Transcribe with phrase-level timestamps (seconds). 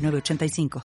[0.00, 0.82] 906985.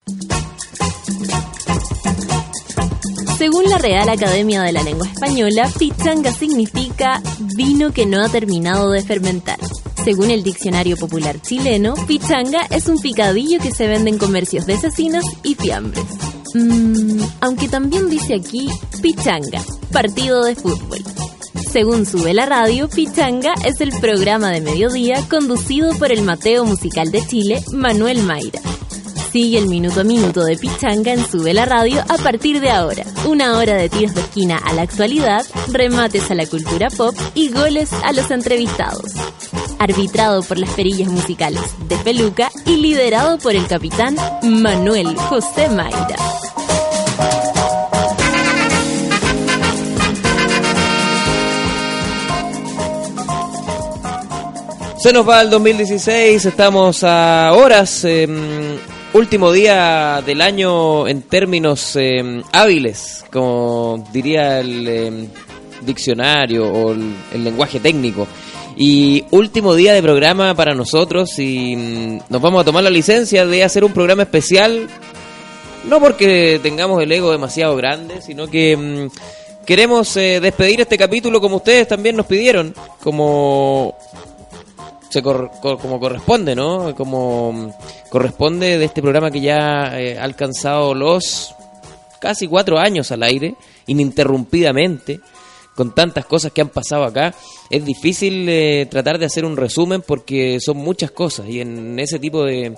[3.37, 7.21] Según la Real Academia de la Lengua Española, pichanga significa
[7.55, 9.59] vino que no ha terminado de fermentar.
[10.03, 14.77] Según el Diccionario Popular Chileno, pichanga es un picadillo que se vende en comercios de
[14.77, 16.05] cecinas y fiambres.
[16.53, 18.69] Mm, aunque también dice aquí
[19.01, 21.03] pichanga, partido de fútbol.
[21.73, 27.11] Según sube la radio, Pichanga es el programa de mediodía conducido por el Mateo Musical
[27.11, 28.61] de Chile, Manuel Mayra.
[29.33, 33.03] Sigue el minuto a minuto de Pichanga en Sube la Radio a partir de ahora.
[33.25, 37.49] Una hora de tiros de esquina a la actualidad, remates a la cultura pop y
[37.49, 39.11] goles a los entrevistados.
[39.79, 46.15] Arbitrado por las perillas musicales de Peluca y liderado por el capitán Manuel José Mayra.
[54.99, 58.77] Se nos va el 2016, estamos a horas, em,
[59.13, 65.27] último día del año en términos em, hábiles, como diría el em,
[65.81, 68.27] diccionario o el, lenguaje técnico.
[68.75, 73.45] Y último día de programa para nosotros y mm, nos vamos a tomar la licencia
[73.45, 74.89] de hacer un programa especial,
[75.87, 79.09] no porque tengamos el ego demasiado grande, sino que
[79.65, 83.95] queremos eh, despedir este capítulo como ustedes también nos pidieron, como
[85.13, 86.93] se cor- como corresponde, ¿no?
[86.95, 87.69] Como mm,
[88.09, 91.53] corresponde de este programa que ya eh, ha alcanzado los
[92.19, 93.55] casi cuatro años al aire,
[93.87, 95.19] ininterrumpidamente,
[95.75, 97.33] con tantas cosas que han pasado acá.
[97.69, 102.19] Es difícil eh, tratar de hacer un resumen porque son muchas cosas y en ese
[102.19, 102.75] tipo de,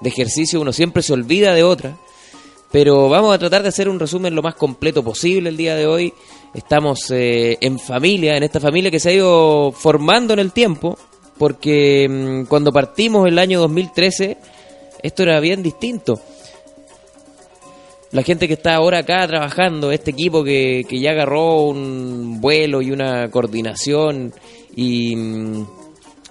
[0.00, 1.96] de ejercicio uno siempre se olvida de otra.
[2.72, 5.86] Pero vamos a tratar de hacer un resumen lo más completo posible el día de
[5.86, 6.12] hoy.
[6.54, 10.98] Estamos eh, en familia, en esta familia que se ha ido formando en el tiempo,
[11.38, 14.36] porque mm, cuando partimos el año 2013,
[15.02, 16.20] esto era bien distinto.
[18.12, 22.80] La gente que está ahora acá trabajando, este equipo que, que ya agarró un vuelo
[22.80, 24.32] y una coordinación
[24.76, 25.66] y, mm,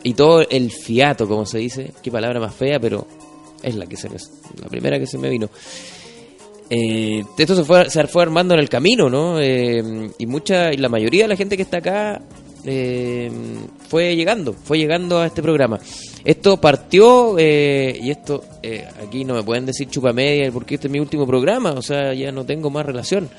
[0.04, 3.06] y todo el fiato, como se dice, qué palabra más fea, pero
[3.62, 4.18] es la que se me,
[4.62, 5.50] la primera que se me vino.
[6.70, 9.40] Eh, esto se fue, se fue armando en el camino, ¿no?
[9.40, 12.22] Eh, y mucha, y la mayoría de la gente que está acá
[12.66, 13.32] eh,
[13.90, 15.80] fue llegando, fue llegando a este programa.
[16.24, 20.88] Esto partió, eh, y esto, eh, aquí no me pueden decir chupa media porque este
[20.88, 23.30] es mi último programa, o sea, ya no tengo más relación.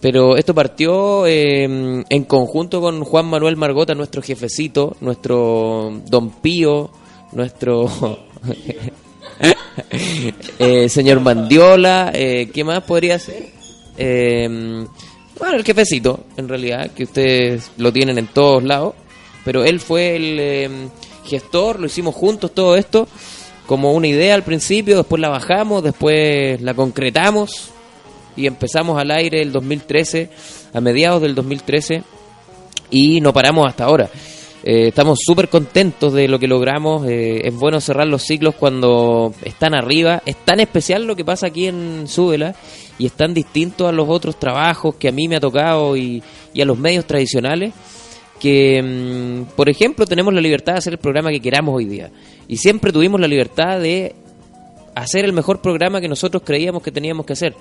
[0.00, 6.90] Pero esto partió eh, en conjunto con Juan Manuel Margota, nuestro jefecito, nuestro don Pío,
[7.32, 7.86] nuestro
[10.58, 13.50] eh, señor Mandiola, eh, ¿qué más podría ser?
[15.40, 18.94] Bueno, el jefecito, en realidad, que ustedes lo tienen en todos lados,
[19.42, 20.68] pero él fue el eh,
[21.24, 23.08] gestor, lo hicimos juntos todo esto,
[23.66, 27.70] como una idea al principio, después la bajamos, después la concretamos
[28.36, 30.28] y empezamos al aire el 2013,
[30.74, 32.02] a mediados del 2013,
[32.90, 34.10] y no paramos hasta ahora.
[34.62, 37.08] Eh, estamos súper contentos de lo que logramos.
[37.08, 40.22] eh, es bueno cerrar los ciclos cuando están arriba.
[40.26, 42.54] Es tan especial lo que pasa aquí en Súbela
[43.00, 46.22] y es tan distinto a los otros trabajos que a mí me ha tocado y,
[46.52, 47.72] y a los medios tradicionales
[48.38, 52.10] que, mm, por ejemplo, tenemos la libertad de hacer el programa que queramos hoy día.
[52.46, 54.14] Y siempre tuvimos la libertad de
[54.94, 57.54] hacer el mejor programa que nosotros creíamos que teníamos que hacer.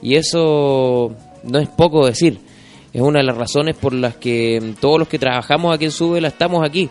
[0.00, 2.38] Y eso no es poco decir.
[2.90, 5.90] Es una de las razones por las que mm, todos los que trabajamos aquí en
[5.90, 6.88] Súbela estamos aquí.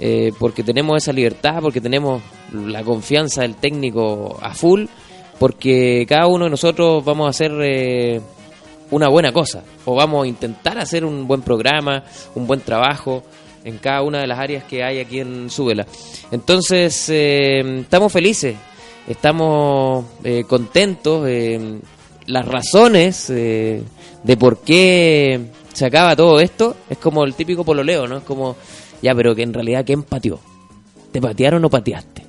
[0.00, 2.20] Eh, porque tenemos esa libertad, porque tenemos
[2.52, 4.86] la confianza del técnico a full,
[5.38, 8.20] porque cada uno de nosotros vamos a hacer eh,
[8.90, 12.04] una buena cosa, o vamos a intentar hacer un buen programa,
[12.34, 13.22] un buen trabajo
[13.64, 15.86] en cada una de las áreas que hay aquí en Súbela.
[16.30, 18.56] Entonces, eh, estamos felices,
[19.06, 21.26] estamos eh, contentos.
[21.28, 21.80] eh,
[22.28, 23.82] las razones eh,
[24.22, 25.40] de por qué
[25.72, 28.18] se acaba todo esto es como el típico pololeo, ¿no?
[28.18, 28.56] Es como,
[29.02, 30.38] ya, pero que en realidad, ¿quién pateó?
[31.10, 32.27] ¿Te patearon o pateaste?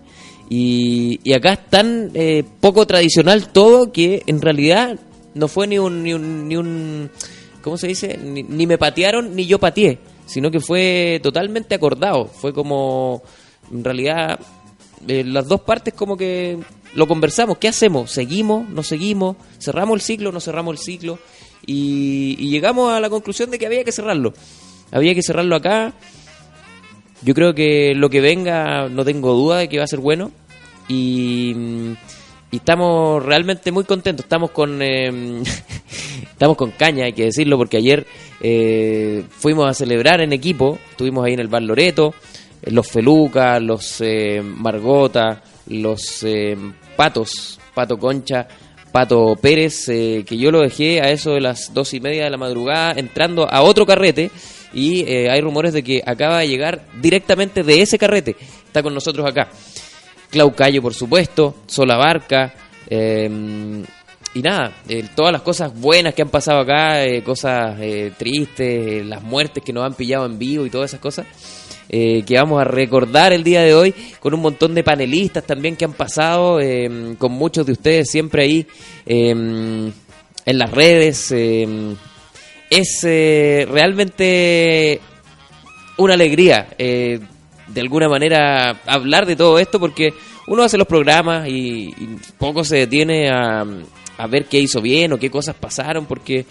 [0.50, 5.00] Y, acá es tan eh, poco tradicional todo que en realidad
[5.36, 7.12] no fue ni un, ni un, ni un
[7.62, 8.18] ¿cómo se dice?
[8.18, 12.26] Ni, ni me patearon ni yo pateé, sino que fue totalmente acordado.
[12.26, 13.22] Fue como,
[13.72, 14.40] en realidad,
[15.08, 16.58] eh, las dos partes como que
[16.94, 17.58] lo conversamos.
[17.58, 18.12] ¿Qué hacemos?
[18.12, 18.68] ¿Seguimos?
[18.70, 19.38] ¿No seguimos?
[19.60, 20.32] ¿Cerramos el ciclo?
[20.32, 21.20] ¿No cerramos el ciclo?
[21.66, 24.34] Y, y llegamos a la conclusión de que había que cerrarlo.
[24.92, 25.94] Había que cerrarlo acá.
[27.22, 30.32] Yo creo que lo que venga, no tengo duda de que va a ser bueno.
[30.88, 31.54] Y,
[32.52, 34.26] y estamos realmente muy contentos.
[34.26, 35.42] Estamos con eh,
[36.32, 38.06] estamos con caña, hay que decirlo, porque ayer
[38.42, 40.80] eh, fuimos a celebrar en equipo.
[40.92, 42.14] Estuvimos ahí en el Bar Loreto.
[42.62, 46.56] eh, Los Feluca, los eh, Margota, los eh,
[46.96, 48.48] Patos, Pato Concha,
[48.92, 52.30] Pato Pérez, eh, que yo lo dejé a eso de las dos y media de
[52.32, 54.32] la madrugada entrando a otro carrete
[54.74, 58.36] y eh, hay rumores de que acaba de llegar directamente de ese carrete.
[58.66, 59.50] Está con nosotros acá.
[60.30, 62.54] Clau Cayo, por supuesto, Sola Barca,
[62.88, 63.84] eh,
[64.34, 68.60] y nada, eh, todas las cosas buenas que han pasado acá, eh, cosas eh, tristes,
[68.60, 71.26] eh, las muertes que nos han pillado en vivo y todas esas cosas,
[71.90, 75.86] que vamos a recordar el día de hoy con un montón de panelistas también que
[75.86, 78.68] han pasado, eh, con muchos de ustedes siempre ahí
[79.08, 81.34] eh, en las redes.
[82.70, 85.02] Es eh, realmente
[85.98, 87.20] una alegría, eh,
[87.68, 90.14] de alguna manera, hablar de todo esto porque
[90.48, 93.66] uno hace los programas y, y poco se detiene a,
[94.18, 96.46] a ver qué hizo bien o qué cosas pasaron porque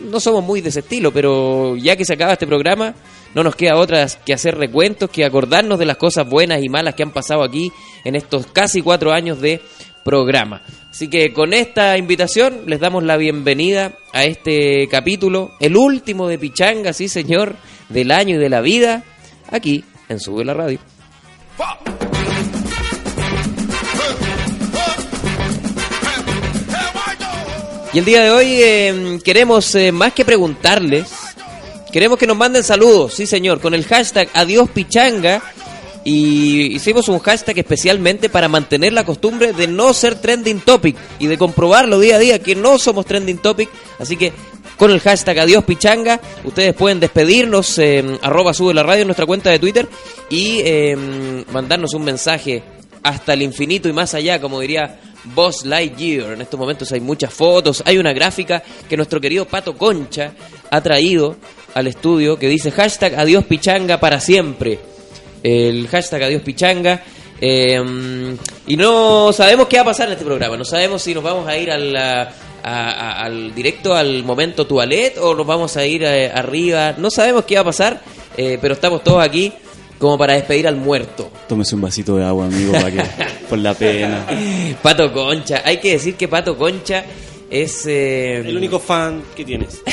[0.00, 2.94] no somos muy de ese estilo, pero ya que se acaba este programa,
[3.34, 6.94] no nos queda otra que hacer recuentos, que acordarnos de las cosas buenas y malas
[6.94, 7.72] que han pasado aquí
[8.04, 9.60] en estos casi cuatro años de
[10.06, 10.62] programa.
[10.88, 16.38] Así que con esta invitación les damos la bienvenida a este capítulo, el último de
[16.38, 17.56] Pichanga, sí señor,
[17.88, 19.02] del año y de la vida,
[19.50, 20.78] aquí en Sube la Radio.
[27.92, 31.10] Y el día de hoy eh, queremos, eh, más que preguntarles,
[31.92, 35.42] queremos que nos manden saludos, sí señor, con el hashtag Adiós Pichanga.
[36.08, 41.26] Y hicimos un hashtag especialmente para mantener la costumbre de no ser trending topic y
[41.26, 43.68] de comprobarlo día a día que no somos trending topic.
[43.98, 44.32] Así que
[44.76, 49.26] con el hashtag Adiós Pichanga, ustedes pueden despedirnos, eh, arroba sube la radio en nuestra
[49.26, 49.88] cuenta de Twitter
[50.30, 50.96] y eh,
[51.50, 52.62] mandarnos un mensaje
[53.02, 55.00] hasta el infinito y más allá, como diría
[55.34, 56.34] Boss Lightyear.
[56.34, 60.30] En estos momentos hay muchas fotos, hay una gráfica que nuestro querido Pato Concha
[60.70, 61.34] ha traído
[61.74, 64.78] al estudio que dice hashtag Adiós Pichanga para siempre.
[65.46, 67.02] El hashtag Adiós Pichanga.
[67.40, 67.80] eh,
[68.66, 70.56] y no sabemos qué va a pasar en este programa.
[70.56, 72.32] No sabemos si nos vamos a ir al, a-
[72.64, 76.94] a- al directo al momento toilet o nos vamos a ir eh, arriba.
[76.98, 78.00] No sabemos qué va a pasar,
[78.36, 79.52] eh, pero estamos todos aquí
[79.98, 81.30] como para despedir al muerto.
[81.48, 83.02] Tómese un vasito de agua, amigo, para que,
[83.48, 84.26] por la pena.
[84.82, 85.62] Pato Concha.
[85.64, 87.04] Hay que decir que Pato Concha
[87.48, 87.86] es...
[87.86, 89.80] eh, El único fan que tienes.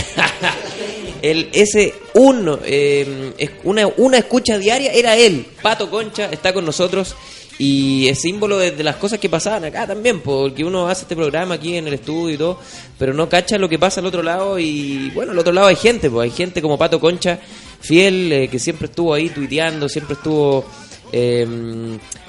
[1.24, 3.34] el, ese uno, eh,
[3.64, 5.48] una, una escucha diaria era él.
[5.62, 7.16] Pato Concha está con nosotros
[7.58, 11.16] y es símbolo de, de las cosas que pasaban acá también, porque uno hace este
[11.16, 12.60] programa aquí en el estudio y todo,
[13.00, 15.78] pero no cacha lo que pasa al otro lado y bueno, al otro lado hay
[15.78, 17.40] gente, pues hay gente como Pato Concha,
[17.80, 20.66] fiel, eh, que siempre estuvo ahí tuiteando, siempre estuvo
[21.16, 21.48] eh,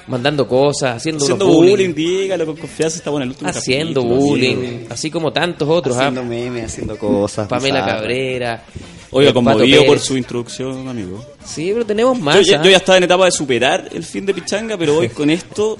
[0.07, 4.21] mandando cosas, haciendo, Haciendo unos bullying, dígalo con confianza, está bueno el último haciendo capítulo,
[4.27, 4.85] bullying, sí.
[4.91, 6.01] así como tantos otros, ¿ah?
[6.01, 7.47] haciendo memes, haciendo cosas.
[7.47, 8.01] Pamela bizarras.
[8.01, 8.63] Cabrera.
[9.09, 11.25] Oiga, conmovido por su introducción, amigo.
[11.43, 12.35] Sí, pero tenemos más.
[12.35, 12.63] Yo, ya- ¿ah?
[12.63, 15.77] yo ya estaba en etapa de superar el fin de Pichanga, pero hoy con esto...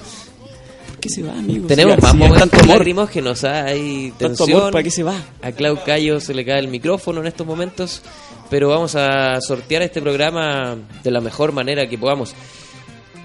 [0.88, 1.68] ¿Por qué se va, amigo?
[1.68, 3.66] Tenemos más momentos tanto amor, lacrimógenos, ¿ah?
[3.66, 4.60] hay tanto tensión.
[4.60, 5.14] amor, ¿para qué se va?
[5.42, 8.02] A Clau Cayo se le cae el micrófono en estos momentos,
[8.50, 12.34] pero vamos a sortear este programa de la mejor manera que podamos.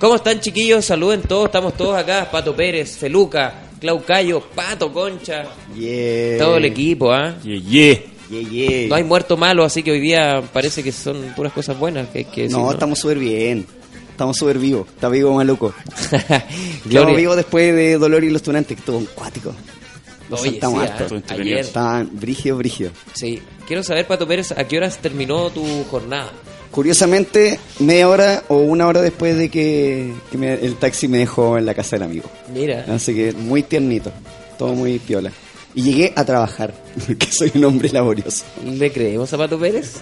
[0.02, 0.84] ¿Cómo están, chiquillos?
[0.84, 2.28] Saluden todos, estamos todos acá.
[2.32, 5.44] Pato Pérez, Feluca, Clau Cayo, Pato Concha,
[5.76, 6.40] Yeah.
[6.40, 7.36] todo el equipo, ¿ah?
[7.44, 8.00] Yeah, yeah.
[8.32, 8.88] Yeah, yeah.
[8.90, 12.20] No hay muerto malo, así que hoy día parece que son puras cosas buenas que
[12.20, 12.72] hay que decir, No, ¿no?
[12.72, 13.68] estamos súper bien.
[14.10, 14.88] Estamos súper vivos.
[14.88, 15.74] Está vivo Maluco.
[16.86, 19.54] Estamos vivos después de Dolor y los Tunantes, que estuvo un cuático.
[20.30, 21.16] Lo Oye, saltamos sí, harto.
[21.16, 21.34] ¿ah?
[21.34, 22.90] Ayer, Estaban brigio, brigio.
[23.14, 23.42] sí.
[23.68, 26.32] Quiero saber, Pato Pérez, ¿a qué horas terminó tu jornada?
[26.72, 31.58] Curiosamente, media hora o una hora después de que, que me- el taxi me dejó
[31.58, 32.30] en la casa del amigo.
[32.54, 32.86] Mira.
[32.90, 34.12] Así que muy tiernito.
[34.58, 35.32] Todo muy piola.
[35.76, 36.74] Y llegué a trabajar,
[37.08, 38.46] porque soy un hombre laborioso.
[38.66, 39.96] ¿Le creemos a Pato Pérez?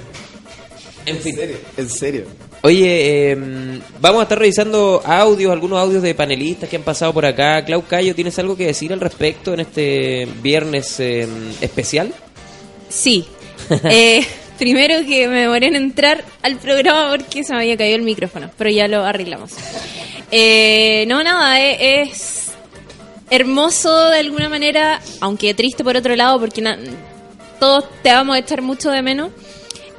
[1.06, 1.36] En fin.
[1.78, 2.26] En serio.
[2.62, 3.38] Oye, eh,
[4.02, 7.64] vamos a estar revisando audios, algunos audios de panelistas que han pasado por acá.
[7.66, 11.28] Clau Cayo, ¿tienes algo que decir al respecto en este viernes eh,
[11.62, 12.14] especial?
[12.90, 13.26] Sí.
[13.86, 14.24] Eh,
[14.60, 18.52] primero que me demoré en entrar al programa porque se me había caído el micrófono,
[18.58, 19.54] pero ya lo arreglamos.
[20.32, 22.52] Eh, no, nada, eh, es
[23.32, 26.62] hermoso de alguna manera, aunque triste por otro lado porque
[27.60, 29.32] todos te vamos a echar mucho de menos.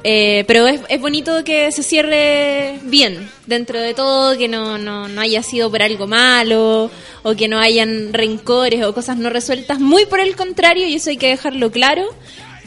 [0.03, 5.07] Eh, pero es, es bonito que se cierre bien, dentro de todo, que no, no,
[5.07, 6.89] no haya sido por algo malo,
[7.21, 9.79] o que no hayan rencores o cosas no resueltas.
[9.79, 12.07] Muy por el contrario, y eso hay que dejarlo claro,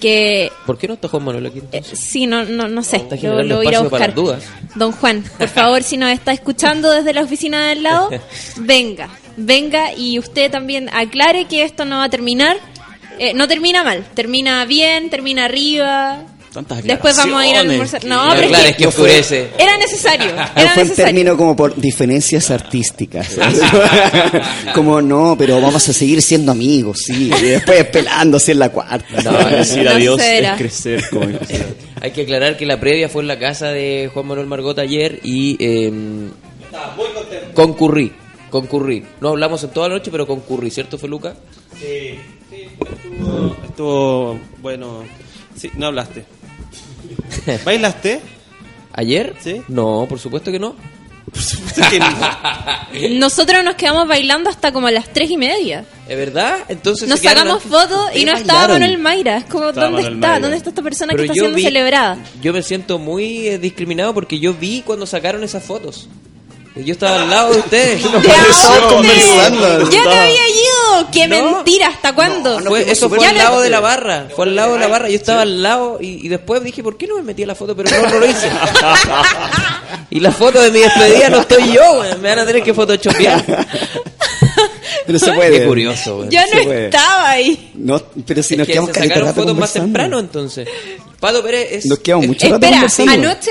[0.00, 3.42] que ¿Por qué no está Juan Manuel aquí eh, sí, no, no, no sé, lo,
[3.42, 4.14] lo voy a buscar.
[4.74, 8.10] Don Juan, por favor, si nos está escuchando desde la oficina del lado,
[8.56, 12.56] venga, venga y usted también aclare que esto no va a terminar.
[13.18, 16.24] eh, no termina mal, termina bien, termina arriba.
[16.54, 18.04] Tantas Después vamos a ir a almorzar.
[18.04, 19.50] No, No, pero claro, es es que oscurece.
[19.58, 20.26] era necesario.
[20.34, 21.04] No Era fue en necesario.
[21.04, 23.36] término como por diferencias artísticas.
[24.74, 27.30] como no, pero vamos a seguir siendo amigos, sí.
[27.36, 29.20] Y después pelándose en la cuarta.
[29.22, 31.26] No, Decir No adiós es crecer, como.
[32.00, 35.20] Hay que aclarar que la previa fue en la casa de Juan Manuel Margot ayer
[35.24, 35.90] y eh,
[37.54, 38.12] concurrí,
[38.50, 39.02] concurrí.
[39.20, 41.34] No hablamos en toda la noche, pero concurrí, ¿cierto, Feluca?
[42.52, 45.04] Estuvo, estuvo bueno.
[45.56, 46.24] Sí, no hablaste.
[47.64, 48.20] ¿Bailaste?
[48.92, 49.34] ¿Ayer?
[49.40, 49.62] Sí.
[49.68, 50.76] No, por supuesto que no.
[51.90, 51.98] que
[53.10, 53.18] no.
[53.18, 55.84] Nosotros nos quedamos bailando hasta como a las tres y media.
[56.08, 56.58] ¿Es verdad?
[56.68, 58.80] Entonces Nos sacamos fotos y ¿Qué no estaba bailaron?
[58.80, 59.36] Manuel Mayra.
[59.38, 60.28] Es como, Estaba ¿dónde Manuel está?
[60.28, 60.40] Mayra.
[60.40, 62.18] ¿Dónde está esta persona Pero que está yo siendo vi- celebrada?
[62.42, 66.08] Yo me siento muy eh, discriminado porque yo vi cuando sacaron esas fotos.
[66.76, 68.02] Yo estaba al lado de ustedes.
[68.02, 69.90] Conversando.
[69.90, 71.10] ¡Ya te había ido!
[71.12, 71.54] ¡Qué No.
[71.56, 71.86] mentira!
[71.88, 72.60] ¿Hasta cuándo?
[72.60, 74.28] no, Fue- eso fue al lado de la barra.
[74.34, 75.08] Fue al lado de la barra.
[75.08, 77.54] Yo estaba al lado y, y después dije, ¿por qué no me metí a la
[77.54, 77.76] foto?
[77.76, 78.50] Pero no, no lo hice.
[80.10, 82.02] y la foto de mi despedida no estoy yo.
[82.20, 83.66] Me van a tener que photoshopear.
[85.06, 85.60] Pero se puede.
[85.60, 86.26] Qué curioso.
[86.28, 87.70] Ya Se no estaba ahí.
[87.74, 90.66] No, pero si Es nos que quedamos se sacaron fotos más temprano entonces.
[91.20, 91.86] Pato Pérez es...
[91.86, 93.50] Nos quedamos mucho Espera, anoche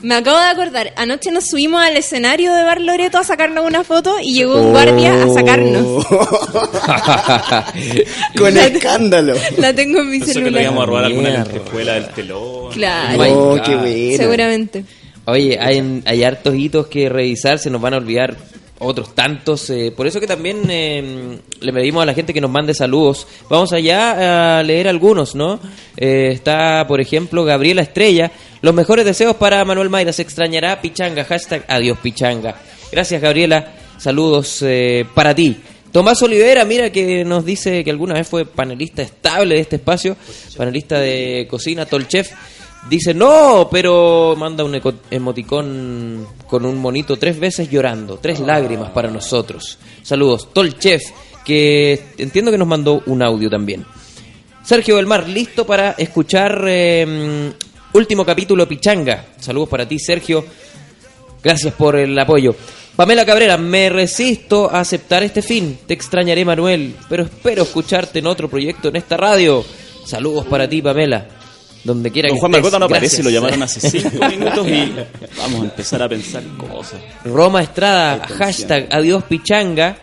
[0.00, 0.92] me acabo de acordar.
[0.96, 4.70] Anoche nos subimos al escenario de Bar Loreto a sacarnos una foto y llegó un
[4.72, 6.04] guardia a sacarnos.
[8.36, 9.34] Con escándalo.
[9.58, 10.62] La tengo en mi Pensó que le celular.
[10.62, 12.72] íbamos a robar alguna lentejuela del telón.
[12.72, 14.16] Claro, Oh, qué buena.
[14.16, 14.84] seguramente.
[15.26, 18.36] Oye, hay, hay hartos hitos que revisar, se nos van a olvidar
[18.84, 19.70] otros tantos.
[19.70, 23.26] eh, por eso que también eh, le pedimos a la gente que nos mande saludos.
[23.48, 25.58] Vamos allá a leer algunos, ¿no?
[25.96, 28.30] Eh, está, por ejemplo, Gabriela Estrella.
[28.62, 30.12] Los mejores deseos para Manuel Mayra.
[30.12, 31.24] Se extrañará Pichanga.
[31.24, 32.56] Hashtag adiós Pichanga.
[32.92, 33.72] Gracias, Gabriela.
[33.98, 35.56] Saludos eh, para ti.
[35.92, 40.16] Tomás Olivera, mira que nos dice que alguna vez fue panelista estable de este espacio,
[40.56, 42.32] panelista de cocina, Tolchef.
[42.88, 44.78] Dice, no, pero manda un
[45.10, 49.78] emoticón con un monito tres veces llorando, tres lágrimas para nosotros.
[50.02, 51.02] Saludos, Tolchef,
[51.44, 53.86] que entiendo que nos mandó un audio también.
[54.62, 57.52] Sergio del Mar, listo para escuchar eh,
[57.94, 59.26] último capítulo Pichanga.
[59.38, 60.44] Saludos para ti, Sergio.
[61.42, 62.54] Gracias por el apoyo.
[62.96, 65.78] Pamela Cabrera, me resisto a aceptar este fin.
[65.86, 69.64] Te extrañaré, Manuel, pero espero escucharte en otro proyecto en esta radio.
[70.04, 71.43] Saludos para ti, Pamela.
[71.84, 72.62] Donde quiera Don que Juan estés.
[72.62, 73.24] Marcota no aparece, Gracias.
[73.24, 74.92] lo llamaron hace cinco minutos y
[75.36, 77.00] vamos a empezar a pensar cosas.
[77.24, 79.98] Roma Estrada, hashtag adiós pichanga.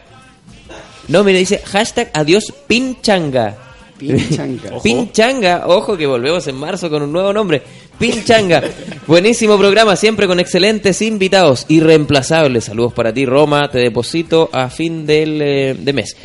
[1.07, 3.57] No, mire, dice hashtag adiós pinchanga.
[3.97, 4.69] Pinchanga.
[4.71, 4.81] Ojo.
[4.83, 7.61] Pinchanga, ojo que volvemos en marzo con un nuevo nombre.
[7.99, 8.63] Pinchanga.
[9.07, 11.65] Buenísimo programa, siempre con excelentes invitados.
[11.67, 12.63] Irreemplazables.
[12.65, 13.69] Saludos para ti, Roma.
[13.69, 16.15] Te deposito a fin del, eh, de mes.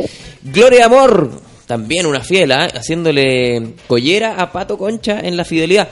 [0.43, 2.69] Gloria Amor, también una fiel, ¿ah?
[2.73, 5.89] haciéndole collera a Pato Concha en la fidelidad.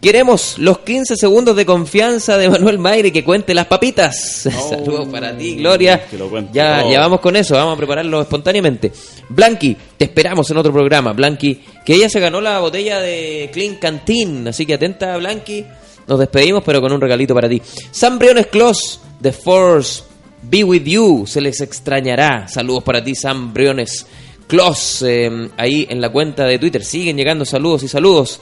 [0.00, 4.16] Queremos los 15 segundos de confianza de Manuel Mayre que cuente las papitas.
[4.70, 6.06] Saludos para ti, Gloria.
[6.08, 8.92] que lo cuente Ya, vamos con eso, vamos a prepararlo espontáneamente.
[9.28, 11.12] Blanqui, te esperamos en otro programa.
[11.12, 15.64] Blanqui, que ella se ganó la botella de Clean Canteen, así que atenta, Blanqui.
[16.06, 17.60] Nos despedimos, pero con un regalito para ti.
[17.90, 20.04] San Briones Clos, The Force,
[20.42, 22.46] Be With You, se les extrañará.
[22.46, 24.06] Saludos para ti, San Briones
[24.48, 26.82] Clos, eh, ahí en la cuenta de Twitter.
[26.84, 28.40] Siguen llegando saludos y saludos.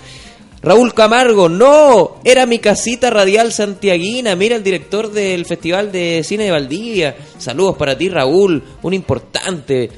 [0.62, 6.44] Raúl Camargo, no, era mi casita radial santiaguina, mira el director del Festival de Cine
[6.44, 7.16] de Valdivia.
[7.38, 9.90] Saludos para ti, Raúl, un importante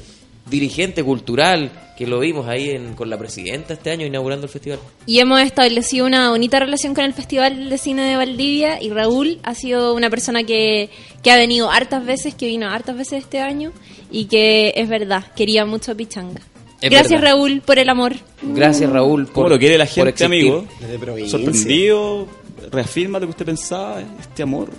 [0.49, 4.79] dirigente cultural que lo vimos ahí en- con la presidenta este año inaugurando el festival.
[5.05, 9.39] Y hemos establecido una bonita relación con el Festival de Cine de Valdivia y Raúl
[9.43, 10.89] ha sido una persona que,
[11.21, 13.73] que ha venido hartas veces, que vino hartas veces este año
[14.11, 16.39] y que es verdad, quería mucho a Pichanga.
[16.81, 17.35] Es Gracias verdad.
[17.35, 18.13] Raúl por el amor.
[18.41, 20.65] Gracias, Raúl, por, ¿Cómo lo quiere la gente, amigo?
[20.79, 21.37] Desde provincia.
[21.37, 22.25] Sorprendido,
[22.71, 24.69] reafirma lo que usted pensaba, este amor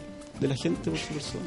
[0.40, 1.44] de la gente por su persona.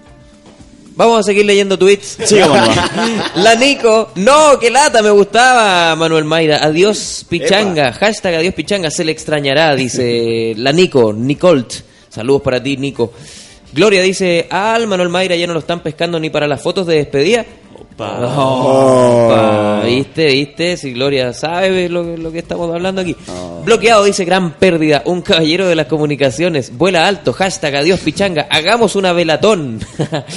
[0.95, 2.17] Vamos a seguir leyendo tweets.
[3.35, 6.63] La Nico, no, qué lata, me gustaba Manuel Mayra.
[6.63, 11.73] Adiós Pichanga, hashtag adiós Pichanga, se le extrañará, dice la Nico, Nicolt.
[12.09, 13.11] Saludos para ti, Nico.
[13.71, 16.97] Gloria dice, al Manuel Mayra ya no lo están pescando ni para las fotos de
[16.97, 17.43] despedida.
[17.95, 18.19] Opa.
[18.37, 20.25] Opa, ¿Viste?
[20.27, 20.77] ¿Viste?
[20.77, 23.15] Si Gloria sabe lo, lo que estamos hablando aquí.
[23.63, 25.03] Bloqueado, dice gran pérdida.
[25.05, 26.75] Un caballero de las comunicaciones.
[26.75, 27.33] Vuela alto.
[27.33, 28.47] Hashtag adiós pichanga.
[28.49, 29.79] Hagamos una velatón.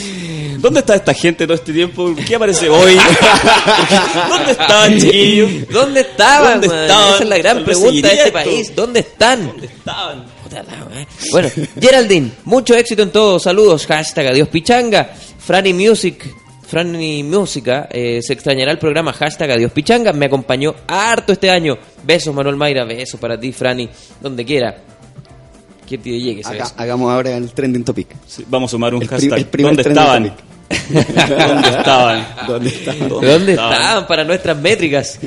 [0.59, 2.15] ¿Dónde está esta gente todo este tiempo?
[2.27, 2.97] ¿Qué aparece hoy?
[4.29, 5.69] ¿Dónde estaban, chiquillos?
[5.71, 6.61] ¿Dónde estaban?
[6.61, 7.15] ¿Dónde estaban?
[7.15, 8.33] Esa es la gran pregunta de este esto.
[8.33, 8.75] país.
[8.75, 9.47] ¿Dónde están?
[9.47, 10.37] ¿Dónde estaban?
[11.33, 13.39] Bueno, Geraldine, mucho éxito en todo.
[13.39, 13.87] Saludos.
[13.87, 15.11] Hashtag adiós pichanga.
[15.39, 16.25] Franny Music.
[16.67, 21.77] Franny Música, eh, se extrañará el programa hashtag Adiós Pichanga, me acompañó harto este año.
[22.05, 23.89] Besos Manuel Mayra, besos para ti Franny,
[24.21, 24.77] donde quiera.
[25.87, 26.75] Que te llegue beso.
[26.77, 28.09] hagamos ahora el trending topic.
[28.27, 29.39] Sí, vamos a sumar un El hashtag.
[29.53, 30.25] el ¿Dónde estaban?
[30.31, 30.45] topic.
[30.69, 32.27] ¿Dónde estaban?
[32.47, 35.19] ¿Dónde estaban para nuestras métricas?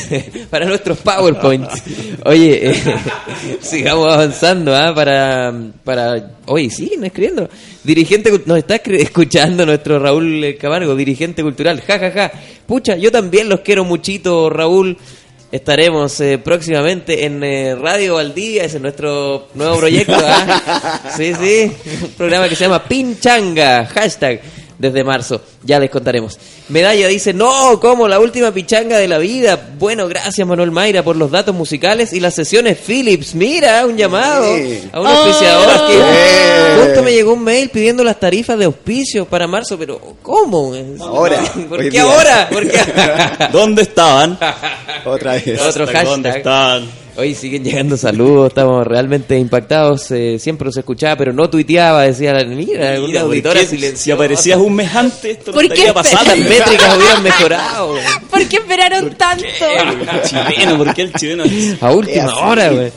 [0.50, 1.82] para nuestros PowerPoints.
[2.24, 2.82] Oye, eh,
[3.60, 4.92] sigamos avanzando, ¿ah?
[4.94, 5.52] Para,
[5.84, 6.32] para...
[6.46, 7.48] Oye, siguen escribiendo.
[7.84, 8.32] Dirigente...
[8.46, 11.80] Nos está escuchando nuestro Raúl Camargo, dirigente cultural.
[11.80, 12.32] Ja, ja, ja.
[12.66, 14.96] Pucha, yo también los quiero muchito, Raúl.
[15.50, 20.14] Estaremos eh, próximamente en eh, Radio al Día, ese es nuestro nuevo proyecto.
[20.14, 21.00] ¿ah?
[21.16, 24.42] Sí, sí, un programa que se llama Pinchanga, hashtag
[24.78, 26.38] desde marzo, ya les contaremos.
[26.68, 29.58] Medalla dice, no, como la última pichanga de la vida.
[29.78, 33.34] Bueno, gracias Manuel Mayra por los datos musicales y las sesiones Philips.
[33.34, 34.82] Mira, un llamado Sí.
[34.92, 36.84] a un auspiciador que Oh.
[36.84, 40.72] justo me llegó un mail pidiendo las tarifas de auspicio para marzo, pero ¿cómo?
[41.00, 42.48] Ahora, ¿Por qué ahora?
[42.50, 42.78] ¿Por qué?
[43.52, 44.38] ¿Dónde estaban?
[45.04, 45.60] Otra vez.
[45.60, 46.82] Otro Hashtag, ¿Dónde hashtag.
[47.20, 50.08] Hoy siguen llegando saludos, estamos realmente impactados.
[50.12, 52.02] eh, siempre los escuchaba, pero no tuiteaba.
[52.02, 53.66] Decía, mira, una Mira, ¿por auditora qué?
[53.66, 54.04] silenciosa.
[54.04, 56.36] Si aparecías un mes antes, esto no ¿Por qué estaría pasando.
[56.36, 57.94] Las métricas hubieran mejorado.
[58.30, 59.44] ¿Por qué esperaron tanto?
[59.44, 61.42] El chileno, ¿por qué el chileno?
[61.80, 62.92] A última hora, güey.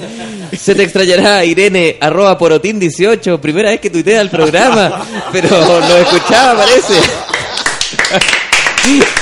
[0.55, 3.39] Se te extrañará, Irene, arroba porotín18.
[3.39, 6.93] Primera vez que tuitea el programa, pero lo escuchaba, parece.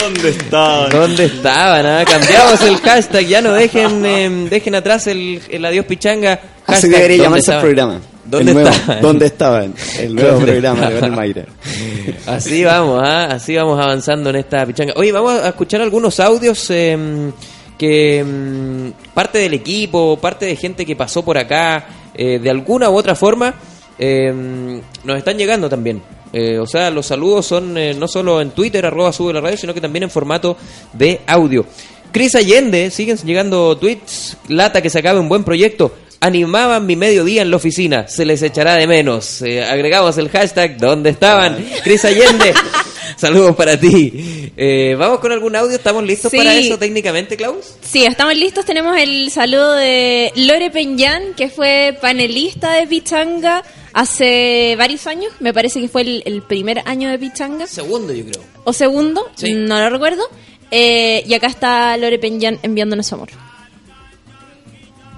[0.00, 0.90] ¿Dónde estaban?
[0.90, 1.86] ¿Dónde estaban?
[1.86, 2.04] ah?
[2.06, 6.40] Cambiamos el hashtag, ya no dejen em, dejen atrás el, el adiós pichanga.
[6.66, 8.00] Así Hashtag, debería ¿dónde llamarse el programa.
[8.24, 9.02] ¿Dónde el nuevo, estaban?
[9.02, 9.74] ¿Dónde estaban?
[9.98, 11.44] El nuevo ¿Dónde programa de Mayra.
[12.26, 13.24] Así vamos, ¿ah?
[13.26, 14.94] así vamos avanzando en esta pichanga.
[14.96, 17.32] Oye, vamos a escuchar algunos audios em,
[17.78, 22.88] que em, parte del equipo, parte de gente que pasó por acá, eh, de alguna
[22.88, 23.54] u otra forma,
[23.98, 26.15] nos están llegando también.
[26.32, 29.56] Eh, o sea, los saludos son eh, no solo en Twitter, arroba sube la radio,
[29.56, 30.56] sino que también en formato
[30.92, 31.64] de audio.
[32.12, 35.92] Cris Allende, siguen llegando tweets, lata que se acabe un buen proyecto.
[36.20, 39.42] Animaban mi mediodía en la oficina, se les echará de menos.
[39.42, 41.62] Eh, agregamos el hashtag, ¿dónde estaban?
[41.84, 42.54] Cris Allende,
[43.16, 44.50] saludos para ti.
[44.56, 46.38] Eh, Vamos con algún audio, ¿estamos listos Sí.
[46.38, 47.74] para eso técnicamente, Klaus?
[47.82, 48.64] Sí, estamos listos.
[48.64, 53.62] Tenemos el saludo de Lore Peñán, que fue panelista de Pichanga
[53.96, 55.32] hace varios años.
[55.40, 57.66] Me parece que fue el, el primer año de Pichanga.
[57.66, 58.42] Segundo, yo creo.
[58.64, 59.54] O segundo, Sí.
[59.54, 60.22] no lo recuerdo.
[60.70, 63.28] Eh, y acá está Lore Peñán enviándonos amor.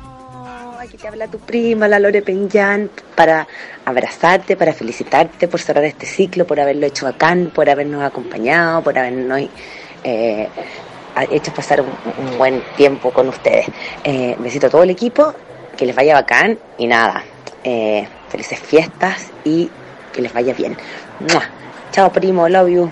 [0.05, 3.47] Oh, Aquí te habla tu prima, la Lore Peñán, para
[3.85, 8.97] abrazarte, para felicitarte por cerrar este ciclo, por haberlo hecho bacán, por habernos acompañado, por
[8.99, 9.41] habernos
[10.05, 10.49] eh,
[11.31, 11.89] hecho pasar un,
[12.25, 13.67] un buen tiempo con ustedes.
[14.05, 15.35] Eh, besito a todo el equipo,
[15.77, 17.25] que les vaya bacán y nada,
[17.65, 19.69] eh, felices fiestas y
[20.13, 20.77] que les vaya bien.
[21.21, 21.43] ¡Mua!
[21.93, 22.91] Chao primo, love you.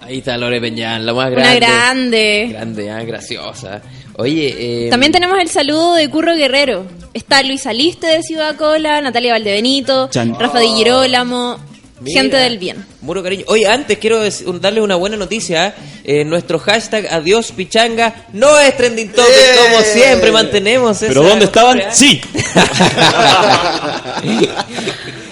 [0.00, 1.58] Ahí está Lore Peñán, la más Una grande.
[1.66, 2.46] grande.
[2.50, 3.82] Grande, ah, graciosa.
[4.16, 6.86] Oye, eh, También tenemos el saludo de Curro Guerrero.
[7.12, 10.34] Está Luis Aliste de Ciudad Cola, Natalia Valdebenito, Chan.
[10.38, 11.58] Rafa Di Girolamo,
[12.00, 12.20] Mira.
[12.22, 12.84] gente del bien.
[13.02, 13.44] Muro cariño.
[13.48, 15.68] Oye, antes quiero dec- un- darle una buena noticia.
[15.68, 15.72] ¿eh?
[16.10, 19.30] Eh, nuestro hashtag Adiós Pichanga no es trending topic,
[19.62, 20.96] como siempre mantenemos.
[21.00, 21.80] ¿Pero esa dónde estaban?
[21.80, 21.88] ¿eh?
[21.92, 22.18] Sí.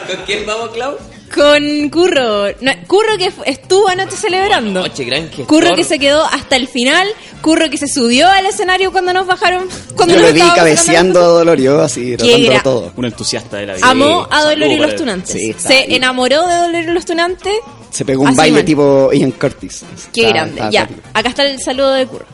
[0.07, 0.99] ¿Con quién vamos, Clau?
[1.35, 2.49] Con Curro.
[2.61, 4.83] No, Curro que estuvo anoche celebrando.
[4.83, 5.29] Noche, gran.
[5.29, 7.09] Curro que se quedó hasta el final.
[7.41, 9.67] Curro que se subió al escenario cuando nos bajaron.
[9.95, 12.93] Cuando Yo nos lo vi cabeceando a Dolorio así, rotando todo.
[12.97, 13.89] Un entusiasta de la vida.
[13.89, 14.95] Amó a Dolorio y los.
[14.95, 15.33] Tunantes.
[15.33, 15.95] Sí, se ahí.
[15.95, 17.55] enamoró de Dolorio y los Tunantes.
[17.91, 18.65] Se pegó un Así baile mal.
[18.65, 19.85] tipo Ian Curtis.
[20.13, 20.55] Qué Está- grande.
[20.57, 22.27] está ya, acá está el saludo de Curro.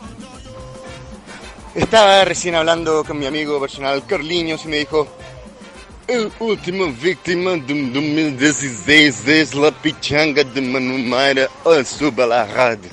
[1.75, 5.09] Estaba recién hablando con mi amigo personal Carliños y me dijo,
[6.07, 12.45] el último víctima de 2016 es la pichanga de Manu Mayra al sube a la
[12.47, 12.91] radio.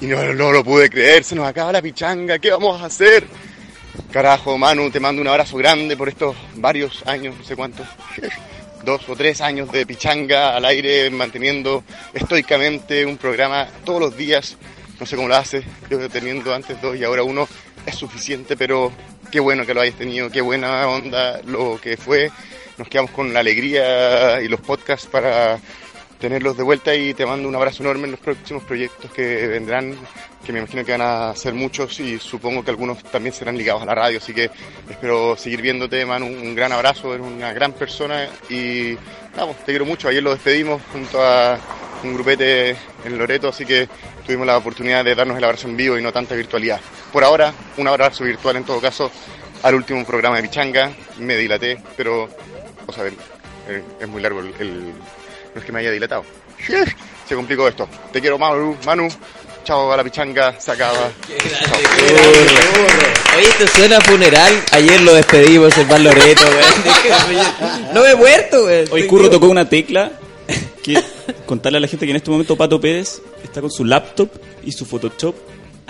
[0.00, 3.26] Y no, no lo pude creer, se nos acaba la pichanga, ¿qué vamos a hacer?
[4.10, 7.86] Carajo, Manu, te mando un abrazo grande por estos varios años, no sé cuántos,
[8.84, 14.56] dos o tres años de pichanga al aire, manteniendo estoicamente un programa todos los días.
[14.98, 17.48] No sé cómo lo haces, yo teniendo antes dos y ahora uno
[17.86, 18.92] es suficiente, pero
[19.30, 22.30] qué bueno que lo hayas tenido, qué buena onda lo que fue.
[22.76, 25.58] Nos quedamos con la alegría y los podcasts para
[26.20, 29.96] tenerlos de vuelta y te mando un abrazo enorme en los próximos proyectos que vendrán,
[30.44, 33.82] que me imagino que van a ser muchos y supongo que algunos también serán ligados
[33.82, 34.50] a la radio, así que
[34.88, 38.94] espero seguir viéndote, Manu, un gran abrazo, eres una gran persona y
[39.36, 41.58] vamos, te quiero mucho, ayer lo despedimos junto a
[42.04, 43.88] un grupete en Loreto, así que
[44.26, 46.80] tuvimos la oportunidad de darnos el abrazo en vivo y no tanta virtualidad.
[47.12, 49.10] Por ahora, un abrazo virtual en todo caso
[49.62, 52.28] al último programa de Pichanga, me dilaté, pero,
[52.86, 54.94] o sea, eh, es muy largo el-
[55.54, 56.24] no es que me haya dilatado.
[57.28, 57.88] Se complicó esto.
[58.12, 58.76] Te quiero, Manu.
[58.84, 59.08] Manu.
[59.64, 60.58] Chao a la pichanga.
[60.58, 61.10] Se acaba.
[63.36, 64.64] Oye, esto suena a funeral.
[64.72, 66.42] Ayer lo despedimos en Bar Loreto.
[67.94, 68.86] No me he muerto, weón.
[68.90, 70.12] Hoy Curro tocó una tecla.
[70.82, 70.98] Que
[71.44, 74.30] contarle a la gente que en este momento Pato Pérez está con su laptop
[74.64, 75.34] y su Photoshop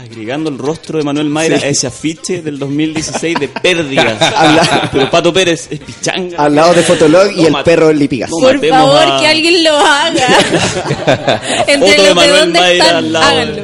[0.03, 4.21] agregando el rostro de Manuel Mayra a ese afiche del 2016 de pérdidas.
[4.37, 6.45] Habla- Pero Pato Pérez es pichanga.
[6.45, 8.31] Al lado de Fotolog y No el perro Lipigas.
[8.31, 10.29] no Por favor, a- que alguien lo haga.
[11.67, 13.27] Entre Foto de los de Manuel dónde Mayra están, al lado.
[13.27, 13.63] háganlo.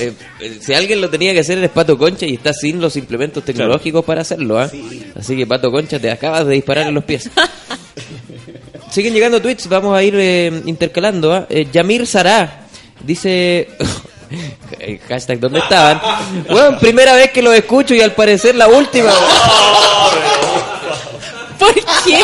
[0.00, 2.96] Eh, eh, si alguien lo tenía que hacer es Pato Concha y está sin los
[2.96, 4.70] implementos tecnológicos para hacerlo, ¿ah?
[5.14, 7.30] Así que Pato Concha te acabas de disparar en los pies.
[8.90, 11.32] Siguen llegando tweets, vamos a ir eh, intercalando.
[11.32, 11.46] ¿ah?
[11.50, 12.66] Eh, Yamir Sará
[13.04, 13.68] dice.
[14.80, 16.00] eh, Hashtag, ¿dónde estaban?
[16.48, 19.10] Bueno, primera vez que lo escucho y al parecer la última.
[21.58, 22.18] ¿Por qué?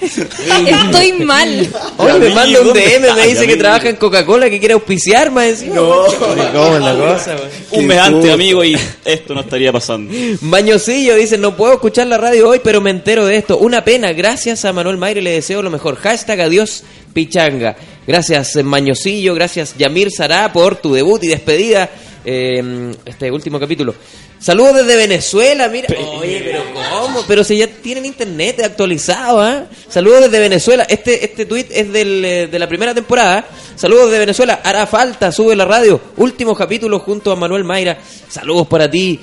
[0.00, 1.68] Estoy mal.
[1.96, 5.30] Hoy me manda un ¿dónde DM, me dice que trabaja en Coca-Cola, que quiere auspiciar
[5.30, 5.76] más encima.
[5.76, 7.36] No, ¿cómo es la cosa?
[7.72, 10.12] Un mes antes, amigo, y esto no estaría pasando.
[10.42, 13.58] Mañosillo dice, no puedo escuchar la radio hoy, pero me entero de esto.
[13.58, 15.96] Una pena, gracias a Manuel Mayre le deseo lo mejor.
[15.96, 17.76] Hashtag adiós pichanga.
[18.06, 21.90] Gracias Mañosillo, gracias Yamir Sará por tu debut y despedida.
[22.30, 23.94] Eh, este último capítulo.
[24.38, 25.88] Saludos desde Venezuela, mira.
[26.20, 27.22] Oye, pero ¿cómo?
[27.26, 29.64] Pero si ya tienen internet actualizado, ¿ah?
[29.88, 30.84] Saludos desde Venezuela.
[30.86, 33.46] Este este tweet es del, eh, de la primera temporada.
[33.76, 34.60] Saludos desde Venezuela.
[34.62, 35.98] Hará falta, sube la radio.
[36.18, 37.98] Último capítulo junto a Manuel Mayra.
[38.28, 39.18] Saludos para ti.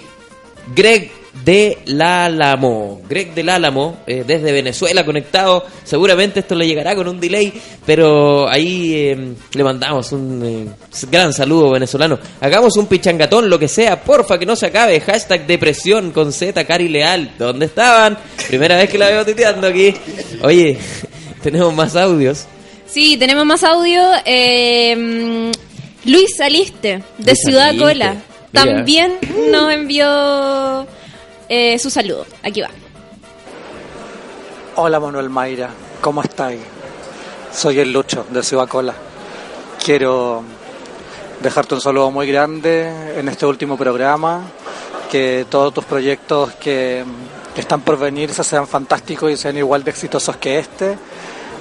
[0.76, 1.12] Greg
[1.44, 3.02] del Álamo.
[3.08, 5.66] Greg del Álamo, eh, desde Venezuela conectado.
[5.84, 7.54] Seguramente esto le llegará con un delay,
[7.86, 12.18] pero ahí eh, le mandamos un eh, gran saludo venezolano.
[12.42, 15.00] Hagamos un pichangatón, lo que sea, porfa, que no se acabe.
[15.02, 17.32] Hashtag depresión con Z, Cari Leal.
[17.38, 18.18] ¿Dónde estaban?
[18.48, 19.94] Primera vez que la veo titeando aquí.
[20.42, 20.78] Oye,
[21.44, 22.46] tenemos más audios.
[22.88, 24.02] Sí, tenemos más audio.
[24.26, 25.52] Eh,
[26.06, 27.76] Luis Saliste, de Luis Ciudad.
[27.78, 28.24] Cola, Mira.
[28.52, 29.18] también
[29.52, 30.88] nos envió
[31.50, 32.26] eh, su saludo.
[32.44, 32.70] Aquí va.
[34.78, 35.70] Hola Manuel Mayra,
[36.02, 36.60] ¿cómo estáis?
[37.54, 38.94] Soy el Lucho de Ciudad Cola.
[39.82, 40.44] Quiero
[41.42, 44.42] dejarte un saludo muy grande en este último programa,
[45.10, 47.06] que todos tus proyectos que,
[47.56, 50.98] están por venirse sean fantásticos y sean igual de exitosos que este.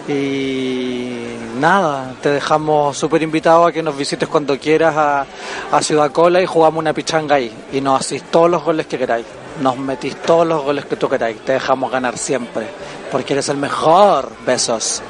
[0.08, 5.26] Y nada, te dejamos súper invitado a que nos visites cuando quieras
[5.70, 7.52] a, Ciudad Cola y jugamos una pichanga ahí.
[7.72, 9.26] Y nos hacís todos los goles que queráis.
[9.60, 11.38] Nos metís todos los goles que tú queráis.
[11.44, 12.66] Te dejamos ganar siempre.
[13.10, 14.30] Porque eres el mejor.
[14.46, 15.02] Besos.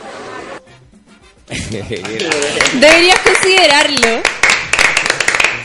[1.71, 4.23] Deberías considerarlo.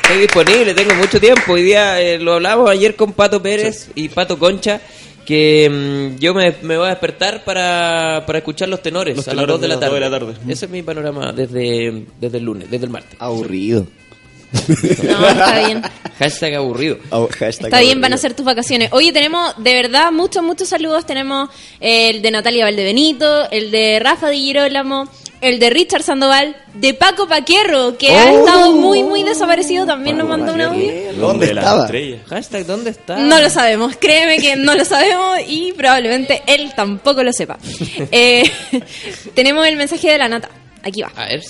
[0.01, 1.53] Estoy disponible, tengo mucho tiempo.
[1.53, 4.81] Hoy día eh, lo hablamos ayer con Pato Pérez y Pato Concha.
[5.25, 9.31] Que mm, yo me, me voy a despertar para, para escuchar los tenores Los a
[9.31, 10.33] las tenores 2 de de la de la tarde.
[10.47, 13.15] Ese es mi panorama desde, desde el lunes, desde el martes.
[13.19, 13.85] Aburrido.
[14.51, 15.81] No, está bien.
[16.17, 16.97] Hashtag aburrido.
[17.12, 18.89] Oh, hashtag Está bien, van a ser tus vacaciones.
[18.91, 21.05] Oye, tenemos de verdad muchos, muchos saludos.
[21.05, 25.07] Tenemos el de Natalia Valdebenito, el de Rafa Di Girolamo,
[25.39, 28.39] el de Richard Sandoval, de Paco Paquierro, que ha Oh.
[28.39, 29.85] estado muy, muy desaparecido.
[29.85, 30.91] También nos mandó un audio.
[31.13, 31.88] ¿Dónde estaba?
[32.27, 33.17] Hashtag ¿dónde está?
[33.17, 37.57] No lo sabemos, créeme que no lo sabemos y probablemente él tampoco lo sepa.
[38.12, 38.43] Eh,
[39.35, 40.49] tenemos el mensaje de la nata.
[40.83, 41.12] Aquí va.
[41.15, 41.41] A ver.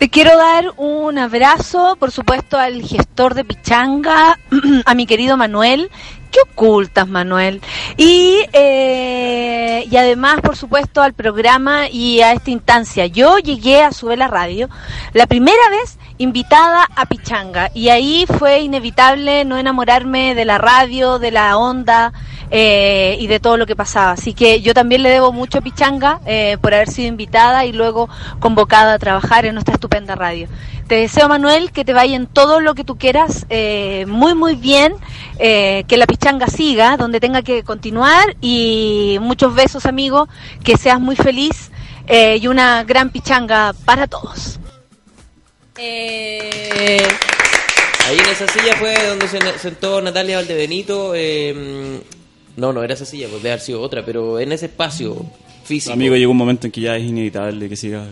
[0.00, 4.38] Te quiero dar un abrazo, por supuesto, al gestor de Pichanga,
[4.86, 5.90] a mi querido Manuel.
[6.30, 7.60] ¿Qué ocultas, Manuel?
[7.98, 13.04] Y, eh, y además, por supuesto, al programa y a esta instancia.
[13.08, 14.70] Yo llegué a Sube la Radio
[15.12, 21.18] la primera vez invitada a Pichanga y ahí fue inevitable no enamorarme de la radio,
[21.18, 22.14] de la onda
[22.50, 24.12] eh, y de todo lo que pasaba.
[24.12, 27.72] Así que yo también le debo mucho a Pichanga eh, por haber sido invitada y
[27.72, 28.08] luego
[28.38, 30.48] convocada a trabajar en nuestra estupenda radio.
[30.88, 34.56] Te deseo, Manuel, que te vaya en todo lo que tú quieras, eh, muy, muy
[34.56, 34.94] bien,
[35.38, 40.28] eh, que la pichanga siga donde tenga que continuar y muchos besos, amigo,
[40.64, 41.70] que seas muy feliz
[42.08, 44.58] eh, y una gran pichanga para todos.
[45.78, 47.06] Eh,
[48.08, 51.12] Ahí en esa silla fue donde se sentó Natalia Valdebenito.
[51.14, 52.02] eh,
[52.60, 55.16] no, no era esa silla, pues debe haber sido otra, pero en ese espacio
[55.64, 55.92] físico.
[55.92, 58.06] Amigo, llegó un momento en que ya es inevitable que siga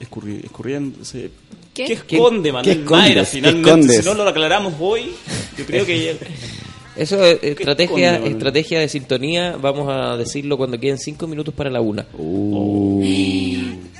[0.00, 1.30] escurri- escurriéndose.
[1.74, 1.84] ¿Qué?
[2.06, 2.84] ¿Qué esconde, Manuel?
[2.84, 3.20] Mayra?
[3.22, 3.96] ¿Qué Finalmente, escondes?
[3.98, 5.12] si no lo aclaramos hoy,
[5.56, 6.16] yo creo que...
[6.96, 9.56] Eso es estrategia, esconde, estrategia de sintonía.
[9.56, 12.04] Vamos a decirlo cuando queden cinco minutos para la una.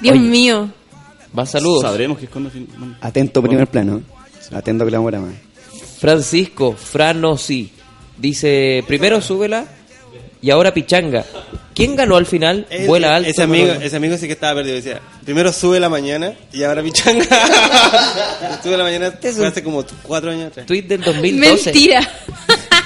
[0.03, 0.70] Dios mío.
[1.33, 1.83] Más saludos.
[1.83, 2.50] Sabremos qué esconde...
[3.00, 4.03] Atento primer plano.
[4.53, 5.35] Atento que la hora más.
[5.98, 7.70] Francisco Franosi
[8.20, 9.66] dice: primero súbela
[10.42, 11.24] y ahora pichanga.
[11.74, 12.66] ¿Quién ganó al final?
[12.87, 13.30] Vuela alto.
[13.30, 14.76] Ese amigo, ese amigo sí que estaba perdido.
[14.76, 17.24] Decía, primero sube la mañana y ahora pichanga.
[18.62, 20.66] sube la mañana fue hace como cuatro años atrás.
[20.66, 21.64] Tweet del 2012.
[21.72, 22.11] Mentira.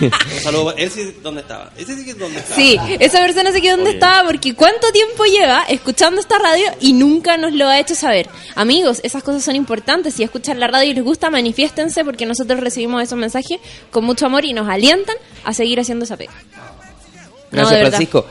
[0.00, 0.74] Un saludo.
[0.76, 1.70] Él sí, ¿dónde estaba?
[1.76, 2.56] Ese sí que es dónde estaba.
[2.56, 6.92] Sí, esa persona se quedó donde estaba porque cuánto tiempo lleva escuchando esta radio y
[6.92, 8.28] nunca nos lo ha hecho saber.
[8.54, 10.14] Amigos, esas cosas son importantes.
[10.14, 13.58] Si escuchan la radio y les gusta, manifiéstense porque nosotros recibimos esos mensajes
[13.90, 16.32] con mucho amor y nos alientan a seguir haciendo esa pega.
[17.50, 17.86] No, Gracias, de.
[17.86, 18.26] Francisco.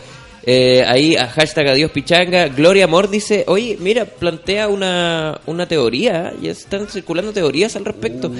[0.46, 2.50] Eh, ahí a hashtag adiós pichanga.
[2.50, 6.34] Gloria Amor dice, oye, mira, plantea una, una teoría.
[6.42, 8.28] Ya están circulando teorías al respecto.
[8.28, 8.36] Uh.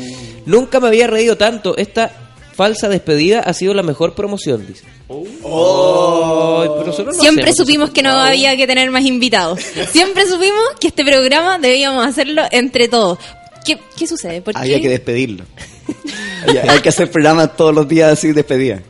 [0.46, 1.78] Nunca me había reído tanto.
[1.78, 2.23] Esta
[2.54, 4.84] falsa despedida ha sido la mejor promoción, dice.
[5.08, 9.60] Pero no Siempre hacemos supimos que no había que tener más invitados.
[9.92, 13.20] Siempre supimos que este programa debíamos hacerlo entre todos.
[13.66, 14.42] ¿Qué, qué sucede?
[14.42, 14.82] ¿Por Había qué?
[14.84, 15.46] que despedirlo.
[16.68, 18.82] Hay, que hacer programas todos los días así, despedida.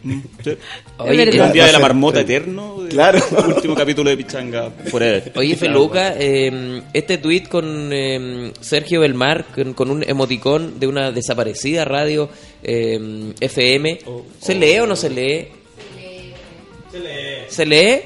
[0.98, 2.82] Oye, El día de la marmota eterno.
[2.84, 3.20] de- Claro.
[3.48, 5.32] Último capítulo de Pichanga Forever.
[5.36, 11.12] Oye, Feluca, eh, este tweet con eh, Sergio Belmar, con, con un emoticón de una
[11.12, 12.30] desaparecida radio
[12.62, 14.00] eh, FM,
[14.40, 15.48] ¿se lee o no se lee?
[17.50, 18.02] Se lee.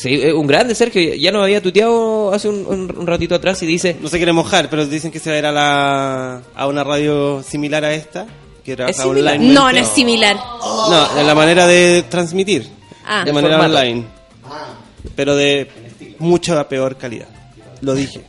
[0.00, 3.62] Sí, eh, un grande Sergio, ya nos había tuiteado hace un, un- un ratito atrás
[3.62, 6.40] y dice, No se quiere mojar, pero dicen que se va a ir a, la,
[6.54, 8.26] a una radio similar a esta.
[8.64, 9.34] Que similar?
[9.36, 9.52] online.
[9.52, 10.36] No, no es similar.
[10.36, 12.66] No, en la manera de transmitir.
[13.06, 13.24] Ah.
[13.24, 13.78] de manera Formato.
[13.78, 14.04] online.
[15.16, 15.68] Pero de
[16.18, 17.28] mucha peor calidad.
[17.82, 18.20] Lo dije.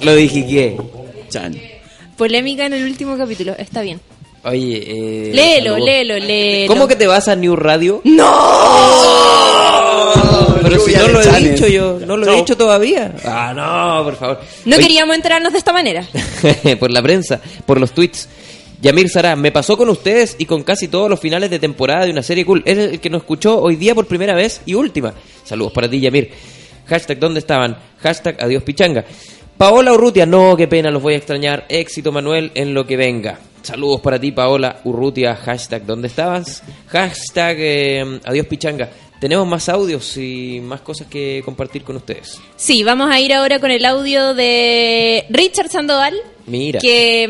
[0.00, 0.76] lo dije que...
[1.28, 1.54] Chan.
[2.16, 3.52] Polémica en el último capítulo.
[3.56, 4.00] Está bien.
[4.44, 6.72] Oye, eh, Léelo, léelo, léelo.
[6.72, 8.00] ¿Cómo que te vas a New Radio?
[8.04, 9.89] ¡No!
[10.62, 13.14] Pero si no lo he dicho yo, no lo he dicho todavía.
[13.24, 14.40] Ah, no, por favor.
[14.64, 16.04] No Oye, queríamos enterarnos de esta manera.
[16.78, 18.28] por la prensa, por los tweets.
[18.82, 22.12] Yamir Sara, me pasó con ustedes y con casi todos los finales de temporada de
[22.12, 22.62] una serie cool.
[22.64, 25.12] Es el que nos escuchó hoy día por primera vez y última.
[25.44, 26.30] Saludos para ti, Yamir.
[26.86, 27.76] Hashtag, ¿dónde estaban?
[27.98, 29.04] Hashtag, adiós pichanga.
[29.56, 31.66] Paola Urrutia, no, qué pena, los voy a extrañar.
[31.68, 33.38] Éxito, Manuel, en lo que venga.
[33.62, 35.36] Saludos para ti, Paola Urrutia.
[35.36, 36.62] Hashtag, ¿dónde estabas?
[36.88, 38.88] Hashtag, eh, adiós pichanga.
[39.20, 42.40] Tenemos más audios y más cosas que compartir con ustedes.
[42.56, 46.14] Sí, vamos a ir ahora con el audio de Richard Sandoval.
[46.50, 47.26] Mira, Que,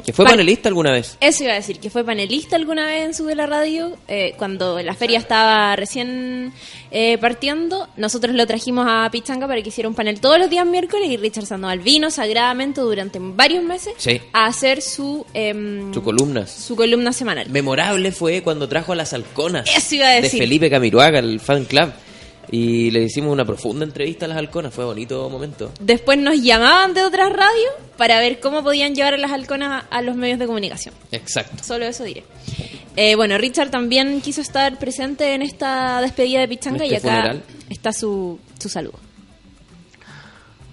[0.00, 1.16] mm, que fue panelista alguna vez.
[1.20, 4.80] Eso iba a decir, que fue panelista alguna vez en Sube la Radio, eh, cuando
[4.82, 6.52] la feria estaba recién
[6.90, 7.88] eh, partiendo.
[7.96, 11.16] Nosotros lo trajimos a Pichanga para que hiciera un panel todos los días miércoles y
[11.16, 14.20] Richard Sandoval vino sagradamente durante varios meses Sí.
[14.32, 16.50] a hacer su, em, Sus columnas.
[16.50, 17.48] su columna semanal.
[17.50, 19.68] Memorable fue cuando trajo a las halconas.
[19.76, 20.40] Eso iba a De decir.
[20.40, 21.90] Felipe Camiroaga, el fan club.
[22.50, 24.74] Y le hicimos una profunda entrevista a las halconas.
[24.74, 25.70] Fue bonito momento.
[25.80, 29.96] Después nos llamaban de otras radios para ver cómo podían llevar a las halconas a,
[29.96, 30.94] a los medios de comunicación.
[31.12, 31.62] Exacto.
[31.62, 32.24] Solo eso diré.
[32.96, 37.20] Eh, bueno, Richard también quiso estar presente en esta despedida de Pichanga y este acá
[37.22, 37.42] funeral.
[37.68, 38.98] está su, su saludo.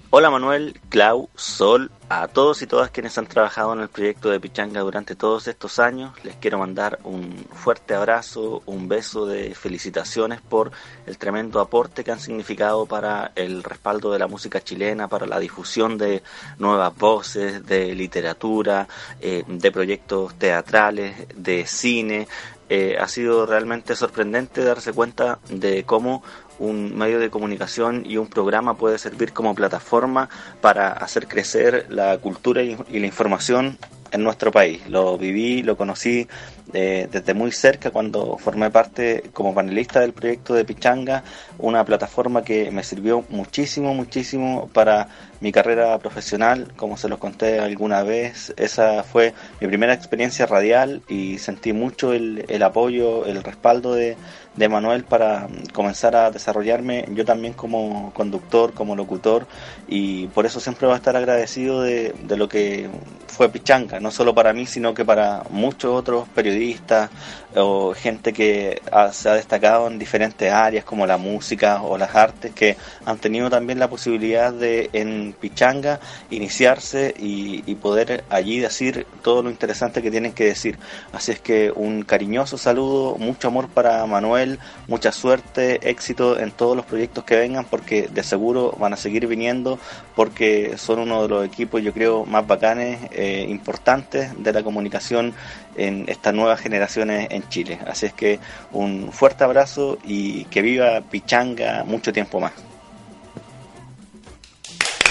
[0.10, 4.40] Hola Manuel, Clau, Sol, a todos y todas quienes han trabajado en el proyecto de
[4.40, 10.40] Pichanga durante todos estos años, les quiero mandar un fuerte abrazo, un beso de felicitaciones
[10.40, 10.72] por
[11.06, 15.40] el tremendo aporte que han significado para el respaldo de la música chilena, para la
[15.40, 16.24] difusión de
[16.58, 18.88] nuevas voces, de literatura,
[19.20, 22.30] eh, de proyectos teatrales, de cine.
[22.70, 26.22] Eh, ha sido realmente sorprendente darse cuenta de cómo
[26.60, 30.30] un medio de comunicación y un programa puede servir como plataforma
[30.62, 33.78] para hacer crecer la cultura y, la información
[34.12, 34.82] en nuestro país.
[34.88, 36.28] Lo viví, lo conocí
[36.74, 41.24] eh, desde muy cerca cuando formé parte como panelista del proyecto de Pichanga,
[41.58, 45.10] una plataforma que me sirvió muchísimo, muchísimo para
[45.42, 48.54] mi carrera profesional, como se los conté alguna vez.
[48.58, 54.18] Esa fue mi primera experiencia radial y sentí mucho el, el apoyo, el respaldo de,
[54.58, 59.48] de Manuel para comenzar a desarrollarme yo también como conductor, como locutor
[59.88, 62.90] y por eso siempre voy a estar agradecido de, de lo que
[63.28, 67.10] fue Pichanga, no solo para mí sino que para muchos otros periodistas
[67.56, 72.14] o gente que ha- se ha destacado en diferentes áreas como la música o las
[72.16, 78.60] artes que han tenido también la posibilidad de en Pichanga, iniciarse y, y poder allí
[78.60, 80.78] decir todo lo interesante que tienen que decir.
[81.14, 86.76] Así es que un cariñoso saludo, mucho amor para Manuel, mucha suerte, éxito en todos
[86.76, 89.80] los proyectos que vengan, porque de seguro van a seguir viniendo,
[90.16, 95.34] porque son uno de los equipos, yo creo, más bacanes, eh, importantes de la comunicación
[95.76, 97.80] en estas nuevas generaciones en Chile.
[97.88, 98.40] Así es que
[98.74, 102.52] un fuerte abrazo y que viva Pichanga mucho tiempo más.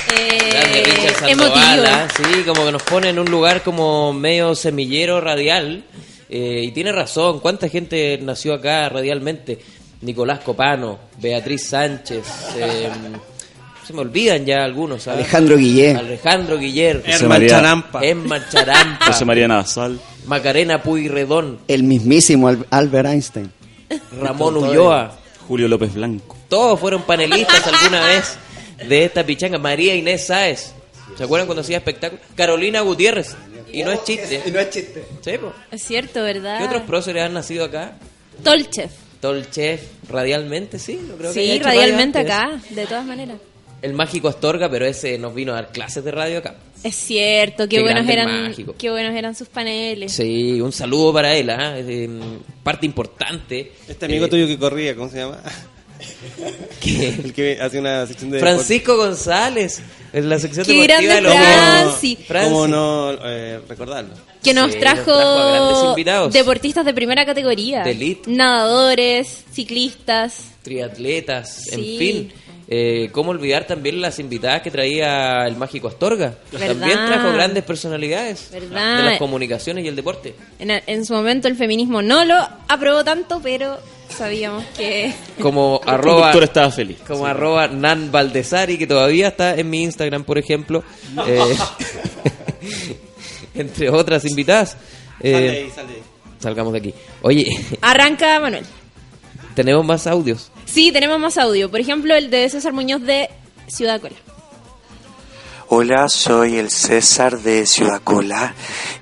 [0.09, 1.55] Grande Richard Eh, emotivo.
[1.57, 2.09] Sandoval, ¿ah?
[2.17, 5.85] sí, como que nos pone en un lugar como medio semillero radial.
[6.29, 9.59] eh, y tiene razón, ¿cuánta gente nació acá radialmente?
[10.03, 12.89] Nicolás Copano, Beatriz Sánchez, eh,
[13.87, 15.21] se me olvidan ya algunos, ¿sabes?
[15.21, 15.97] Alejandro Guillén.
[15.97, 18.01] Alejandro Guiller, José María- Charampa.
[19.07, 20.01] José María Navasal.
[20.27, 23.53] Macarena Pueyrredón, El mismísimo Al- Albert Einstein.
[24.21, 25.17] Ramón Ulloa.
[25.47, 26.37] Julio López Blanco.
[26.49, 28.37] Todos fueron panelistas alguna vez
[28.89, 29.59] de esta pichanga.
[29.59, 30.73] María Inés Sáez.
[31.17, 32.21] ¿Se acuerdan cuando hacía espectáculo?
[32.35, 33.37] Carolina Gutiérrez.
[33.73, 34.43] Y no es chiste.
[34.53, 35.05] no es chiste.
[35.25, 35.53] Sí, po.
[35.71, 36.59] Es cierto, ¿verdad?
[36.59, 37.93] ¿Qué otros próceres han nacido acá?
[38.43, 38.91] Tolchef.
[39.21, 40.99] Tolchef, radialmente, sí.
[41.09, 42.35] No creo que haya Sí, hecho radio radialmente antes.
[42.35, 43.37] acá, de todas maneras.
[43.83, 46.57] El mágico Astorga, pero ese nos vino a dar clases de radio acá.
[46.87, 50.13] Es cierto, qué, Qué buenos eran, qué buenos eran sus paneles.
[50.13, 51.75] Sí, un saludo para él, ¿ah?
[51.79, 52.09] Eh,
[52.63, 53.73] parte importante.
[53.89, 55.41] Este amigo Eh, tuyo que corría, ¿cómo se llama?
[56.81, 57.09] ¿qué?
[57.25, 59.81] El que hace una sección de Francisco González,
[60.13, 62.17] en la sección Qué deportiva de grande los Franci.
[62.27, 62.49] Franci.
[62.51, 64.15] ¿Cómo no eh, recordarlo?
[64.43, 66.33] Que nos Sí, trajo, nos trajo a grandes invitados.
[66.33, 67.83] deportistas de primera categoría.
[67.83, 68.31] De elite.
[68.31, 70.51] Nadadores, ciclistas.
[70.63, 72.33] triatletas, en fin.
[72.69, 76.35] Eh, ¿Cómo olvidar también las invitadas que traía el Mágico Astorga?
[76.51, 76.67] ¿Verdad?
[76.69, 78.97] También trajo grandes personalidades ¿Verdad?
[78.99, 80.35] de las comunicaciones y el deporte.
[80.59, 82.35] En, en su momento el feminismo no lo
[82.69, 85.15] aprobó tanto, pero sabíamos que...
[85.41, 86.99] Como El arroba, conductor estaba feliz.
[87.07, 90.83] como arroba Nan Valdesari, que todavía está en mi Instagram, por ejemplo.
[91.25, 91.41] Eh,
[93.55, 94.77] entre otras invitadas.
[95.21, 96.03] Eh, Sale ahí, sale ahí.
[96.41, 96.95] salgamos de aquí.
[97.23, 97.47] Oye,
[97.81, 98.65] Arranca Manuel.
[99.57, 100.53] Tenemos más audios.
[100.67, 101.69] Sí, tenemos más audio.
[101.71, 103.31] Por ejemplo, el de César Muñoz de
[103.67, 104.15] Ciudad Cola.
[105.69, 108.55] Hola, soy el César de Ciudad Cola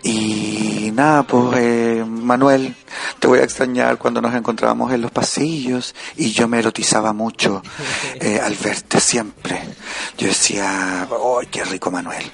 [0.03, 2.75] y nada, pues eh, Manuel,
[3.19, 7.63] te voy a extrañar cuando nos encontrábamos en los pasillos y yo me erotizaba mucho
[8.21, 9.61] eh, al verte siempre.
[10.17, 12.31] Yo decía, ¡ay, qué rico Manuel!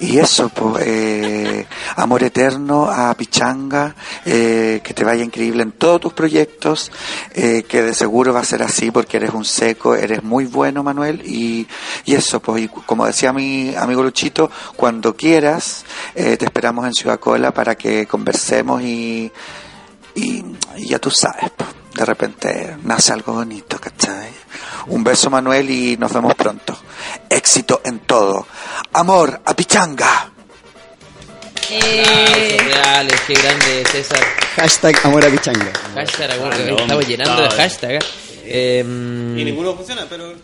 [0.00, 6.00] Y eso, pues, eh, amor eterno a Pichanga, eh, que te vaya increíble en todos
[6.00, 6.90] tus proyectos,
[7.34, 10.82] eh, que de seguro va a ser así porque eres un seco, eres muy bueno
[10.82, 11.66] Manuel y,
[12.06, 15.84] y eso, pues, y como decía mi amigo Luchito, cuando quieras,
[16.14, 19.30] eh, te esperamos en Ciudad Cola para que conversemos y,
[20.14, 20.44] y,
[20.76, 24.28] y ya tú sabes, pues, de repente nace algo bonito, ¿cachai?
[24.88, 26.76] Un beso Manuel y nos vemos pronto.
[27.28, 28.46] Éxito en todo.
[28.92, 30.30] Amor a Pichanga.
[31.72, 34.18] Eh, reales, qué grande César.
[34.56, 35.70] Hashtag amor a pichanga.
[35.94, 37.90] Hashtag, Ah, bueno, no, estamos llenando de hashtag.
[37.92, 38.78] ¿eh?
[38.80, 40.34] Em, Y ninguno funciona, pero...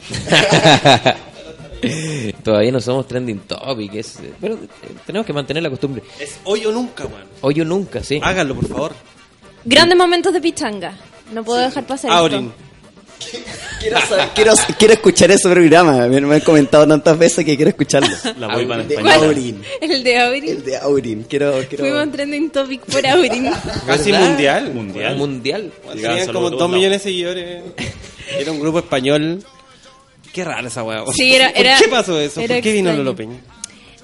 [2.45, 4.69] Todavía no somos trending topic, es, pero eh,
[5.05, 6.03] tenemos que mantener la costumbre.
[6.19, 7.25] Es hoy o nunca, weón.
[7.41, 8.21] Hoy o nunca, sí.
[8.23, 8.95] Háganlo, por favor.
[9.67, 10.93] Grandes momentos de Pichanga.
[11.33, 12.47] No puedo dejar pasar Aurin.
[12.47, 12.67] esto.
[13.81, 16.07] Quiero, saber- quiero, quiero escuchar ese programa.
[16.09, 18.09] Me, me han comentado tantas veces que quiero escucharlo.
[18.39, 18.63] La De
[18.95, 19.15] española.
[19.17, 19.63] Aurin.
[19.81, 20.45] El de Aurin.
[20.49, 21.23] El de Aurin.
[21.25, 21.85] Quiero, quiero...
[21.85, 23.51] Fuimos trending topic por Aurin.
[23.87, 24.73] Casi mundial.
[24.73, 25.17] Mundial.
[25.17, 25.73] Mundial.
[25.93, 27.63] Tenían como a 2 todos millones de seguidores.
[28.39, 29.45] Era un grupo español.
[30.33, 31.05] Qué raro esa weá.
[31.15, 32.41] Sí, era- ¿Por qué pasó eso?
[32.41, 32.93] ¿Por qué vino.
[32.93, 33.37] Lolo Peña?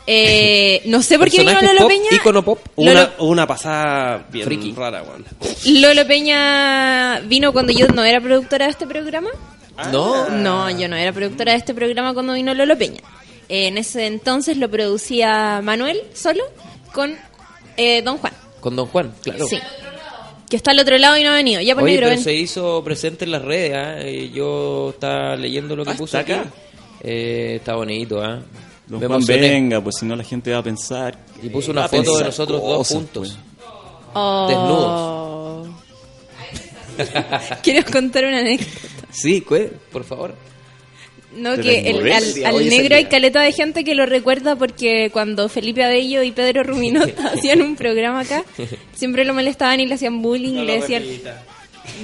[0.06, 2.08] Eh, no sé por qué vino Lolo pop, Peña.
[2.12, 2.58] ícono pop.
[2.74, 4.72] Hubo Lolo- Una, una pasada bien Friki.
[4.72, 5.04] rara.
[5.66, 9.28] Lolo Peña vino cuando yo no era productora de este programa.
[9.92, 10.28] No.
[10.28, 13.00] No, yo no era productora de este programa cuando vino Lolo Peña.
[13.48, 16.42] Eh, en ese entonces lo producía Manuel solo
[16.92, 17.14] con
[17.76, 18.32] eh, Don Juan.
[18.60, 19.46] Con Don Juan, claro.
[19.46, 19.58] Sí.
[20.50, 21.60] Que está al otro lado y no ha venido.
[21.62, 22.24] Ya por Oye, negro, pero ven.
[22.24, 24.00] se hizo presente en las redes, ¿ah?
[24.00, 26.42] Eh, Yo estaba leyendo lo que Ah, puso está acá.
[26.42, 26.50] acá.
[27.00, 28.40] Eh, está bonito, ¿ah?
[28.86, 29.48] Don Me Juan, emocioné.
[29.50, 31.18] venga, pues si no la gente va a pensar.
[31.42, 33.38] Y puso una foto de nosotros dos juntos.
[34.14, 35.66] Oh.
[37.62, 38.70] Quiero contar una anécdota.
[39.10, 39.70] Sí, ¿cuál?
[39.90, 40.34] por favor.
[41.34, 45.48] No, ¿Te que el- al, negro hay caleta de gente que lo recuerda porque cuando
[45.48, 48.44] Felipe Abello y Pedro Ruminota hacían un programa acá,
[48.94, 51.04] siempre lo molestaban y le hacían bullying y le decían...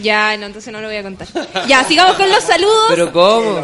[0.03, 1.29] Ya, no, entonces no lo voy a contar.
[1.69, 2.87] Ya, sigamos con los saludos.
[2.89, 3.61] ¿Pero cómo?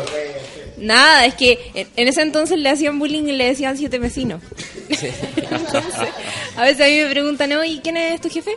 [0.78, 4.42] Nada, es que en, en ese entonces le hacían bullying y le decían siete vecinos.
[4.88, 5.92] Entonces,
[6.56, 7.64] a veces a mí me preguntan, ¿no?
[7.64, 8.52] ¿y quién es tu jefe?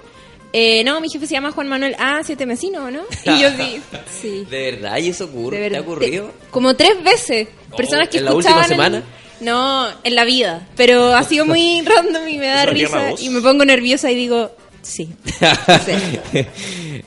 [0.54, 1.96] Eh, no, mi jefe se llama Juan Manuel.
[2.00, 3.02] Ah, siete vecinos, ¿no?
[3.26, 3.82] Y yo sí,
[4.22, 4.48] sí.
[4.50, 4.98] ¿De verdad?
[4.98, 5.70] ¿Y eso ocurre?
[5.70, 6.32] ¿Te ha ocurrido?
[6.52, 7.48] Como tres veces.
[7.76, 9.04] Personas Oh, que ¿en la escuchaban el- semana?
[9.40, 10.68] No, en la vida.
[10.76, 13.12] Pero ha sido muy random y me da ¿Es la risa.
[13.22, 14.50] Y me pongo nerviosa y digo,
[14.82, 15.10] sí.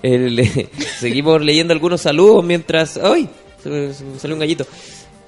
[0.03, 2.97] El, eh, seguimos leyendo algunos saludos mientras.
[2.99, 3.29] ¡Ay!
[4.19, 4.67] Salió un gallito.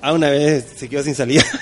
[0.03, 1.45] Ah, una vez se quedó sin salida.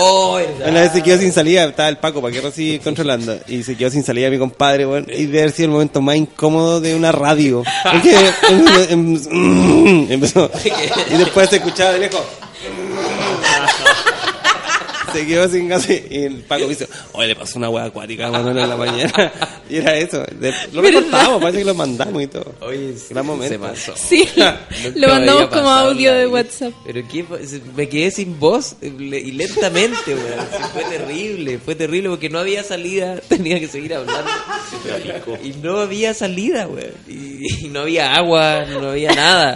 [0.00, 0.38] Oh.
[0.64, 3.36] Una vez se quedó sin salida, estaba el Paco, que sigue controlando.
[3.48, 5.06] Y se quedó sin salida mi compadre, weón.
[5.08, 7.64] Y debe haber sido el momento más incómodo de una radio.
[7.82, 8.14] Porque
[8.90, 10.48] em- em- empezó.
[11.10, 12.20] Y después se escuchaba de lejos.
[15.18, 18.28] Se quedó sin gas y el Paco me dice, oye, le pasó una hueá acuática
[18.28, 19.32] a Manuel en la mañana.
[19.70, 20.22] Y era eso.
[20.22, 21.00] De- lo ¿Verdad?
[21.00, 22.54] recortamos, parece que lo mandamos y todo.
[22.62, 23.52] Oye, Gran momento.
[23.52, 23.92] se pasó.
[23.96, 24.26] Sí,
[24.94, 26.26] lo mandamos como audio de.
[26.26, 26.72] WhatsApp.
[26.86, 27.22] Pero qué,
[27.76, 30.46] me quedé sin voz eh, y lentamente, weón.
[30.50, 34.30] Sí, fue terrible, fue terrible porque no había salida, tenía que seguir hablando.
[35.44, 36.92] Y no había salida, weón.
[37.06, 39.54] Y, y no había agua, no había nada.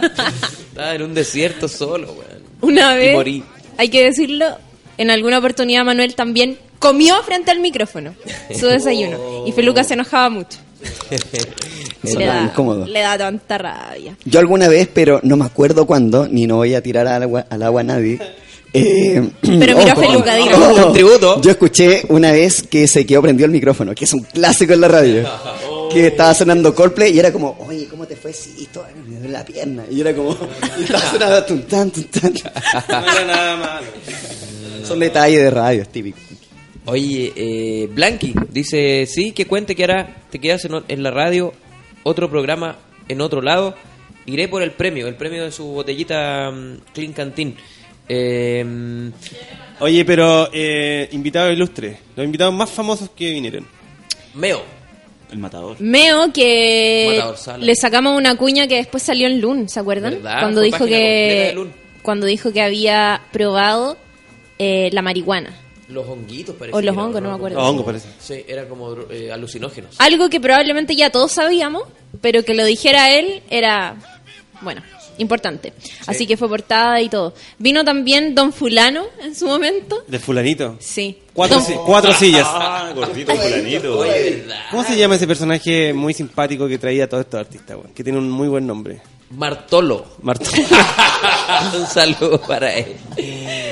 [0.69, 2.43] Estaba en un desierto solo, weón.
[2.61, 3.43] Una Y vez, morí.
[3.77, 4.57] hay que decirlo,
[4.97, 8.13] en alguna oportunidad Manuel también comió frente al micrófono
[8.57, 9.45] su desayuno.
[9.45, 10.57] Y Feluca se enojaba mucho.
[12.03, 12.85] Le da, incómodo.
[12.85, 14.17] le da tanta rabia.
[14.25, 17.45] Yo alguna vez, pero no me acuerdo cuándo, ni no voy a tirar al agua,
[17.49, 18.19] al agua a nadie.
[18.73, 21.41] Eh, Pero mira, Feluca, oh, Un tributo.
[21.41, 24.81] Yo escuché una vez que se quedó prendido el micrófono, que es un clásico en
[24.81, 25.29] la radio.
[25.91, 28.33] Que estaba sonando Coldplay y era como, oye, ¿cómo te fue?
[28.33, 29.83] Sí, todo me duele la pierna.
[29.91, 30.31] Y era como,
[30.79, 32.33] y estaba sonando tun, tan, tun, tan.
[32.33, 33.87] No era nada malo.
[34.83, 36.17] Son detalles de radio, es típico.
[36.85, 41.53] Oye, eh, Blanqui dice, sí, que cuente que ahora te quedas en, en la radio,
[42.03, 43.75] otro programa en otro lado.
[44.25, 47.55] Iré por el premio, el premio de su botellita mm, Clean Canteen.
[48.07, 49.11] Eh,
[49.79, 53.67] Oye, pero eh, invitado ilustre, los invitados más famosos que vinieron.
[54.33, 54.61] Meo.
[55.31, 55.77] El matador.
[55.81, 57.65] Meo que Matador Sala.
[57.65, 60.13] le sacamos una cuña que después salió en Loon, ¿se acuerdan?
[60.13, 60.39] ¿Verdad?
[60.41, 63.97] Cuando Fue dijo página completa de que cuando dijo que había probado
[64.59, 65.57] eh, la marihuana.
[65.89, 66.77] Los honguitos parece.
[66.77, 67.57] O los era, hongos, no me acuerdo.
[67.57, 68.09] Los hongos parece.
[68.19, 69.99] Sí, eran como eh, alucinógenos.
[69.99, 71.83] Algo que probablemente ya todos sabíamos,
[72.21, 73.95] pero que lo dijera él era,
[74.61, 74.81] bueno,
[75.17, 75.73] importante.
[76.07, 77.33] Así que fue portada y todo.
[77.59, 80.03] Vino también Don Fulano en su momento.
[80.07, 80.77] De fulanito.
[80.79, 81.17] Sí.
[81.33, 82.45] Cuatro, si- cuatro sillas.
[82.47, 84.05] Ah, gordito fulanito.
[84.71, 87.77] ¿Cómo se llama ese personaje muy simpático que traía a todos estos artistas?
[87.95, 89.01] Que tiene un muy buen nombre.
[89.31, 90.05] Martolo.
[90.21, 90.51] Martolo.
[91.75, 92.95] Un saludo para él.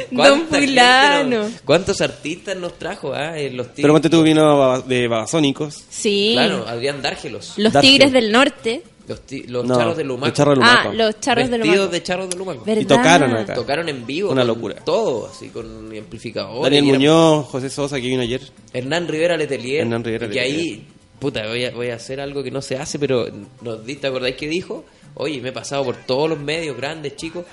[0.09, 1.43] Don ¿Cuánta gente Fulano.
[1.43, 3.13] nos- ¿Cuántos artistas nos trajo?
[3.13, 3.37] ah?
[3.37, 5.83] Eh, los Pero ponte tú vino de Babasónicos.
[5.89, 6.31] Sí.
[6.33, 7.53] Claro, Adrián Dárgelos.
[7.57, 8.81] Los Tigres del Norte.
[9.11, 10.27] Los, ti- los No, charros de Lumaco.
[10.27, 10.93] los charros de Ah, Lumaco.
[10.93, 11.91] los charros de Vestidos Lumaco.
[11.93, 12.63] de charros de Lumaco.
[12.65, 12.81] ¿Verdad?
[12.81, 13.53] Y tocaron acá.
[13.55, 14.31] Tocaron en vivo.
[14.31, 14.75] Una con locura.
[14.85, 16.63] Todo, así, con amplificadores.
[16.63, 18.41] Daniel Muñoz, José Sosa, que vino ayer.
[18.73, 19.81] Hernán Rivera Letelier.
[19.81, 20.59] Hernán Rivera y que Letelier.
[20.65, 20.87] ahí,
[21.19, 23.27] puta, voy a, voy a hacer algo que no se hace, pero
[23.61, 24.85] nos di- ¿te acordáis que dijo?
[25.15, 27.43] Oye, me he pasado por todos los medios, grandes, chicos,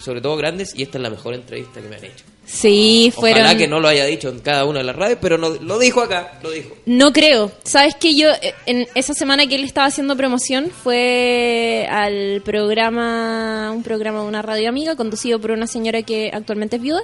[0.00, 2.24] sobre todo grandes, y esta es la mejor entrevista que me han hecho.
[2.44, 3.42] Sí, fueron.
[3.42, 5.78] Ojalá que no lo haya dicho en cada una de las radios, pero no, lo
[5.78, 6.74] dijo acá, lo dijo.
[6.86, 7.52] No creo.
[7.62, 13.70] ¿Sabes que yo, eh, en esa semana que él estaba haciendo promoción, fue al programa,
[13.72, 17.02] un programa de una radio amiga, conducido por una señora que actualmente es viuda,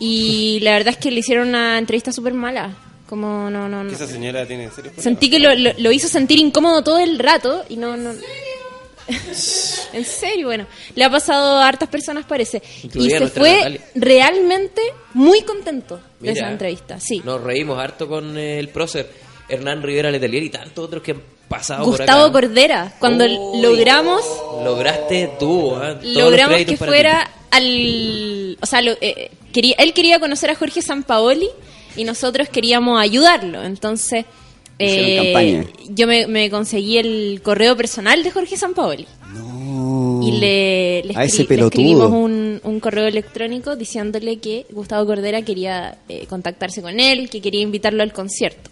[0.00, 2.76] y la verdad es que le hicieron una entrevista súper mala.
[3.08, 4.70] Como no, no, esa señora tiene.
[4.96, 7.94] Sentí que lo, lo- lo hizo sentir incómodo todo el rato y no...
[7.96, 8.12] no
[9.92, 12.62] en serio, bueno, le ha pasado a hartas personas parece.
[12.82, 13.80] Y Incluida se nuestra fue Natalia.
[13.94, 14.82] realmente
[15.14, 17.20] muy contento de esa entrevista, sí.
[17.24, 19.10] Nos reímos harto con eh, el prócer
[19.48, 22.48] Hernán Rivera Letelier y tantos otros que han pasado Gustavo por acá.
[22.48, 24.22] Cordera, cuando logramos
[24.64, 25.98] Lograste tú, ¿ah?
[26.02, 30.80] Los logramos que fuera al o sea lo- eh, quería él quería conocer a Jorge
[30.80, 31.48] Sampaoli
[31.96, 34.24] y nosotros queríamos ayudarlo entonces
[34.78, 39.06] eh, yo me, me conseguí el correo personal de Jorge Sampaoli
[40.24, 41.66] y le, le A ese escri- le pelotudo.
[41.68, 47.40] escribimos un, un correo electrónico diciéndole que Gustavo Cordera quería eh, contactarse con él que
[47.40, 48.70] quería invitarlo al concierto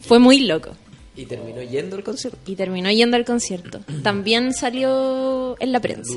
[0.00, 0.70] fue muy loco
[1.16, 2.38] Y terminó yendo al concierto.
[2.46, 3.80] y terminó yendo al concierto.
[4.02, 6.14] También salió en la prensa.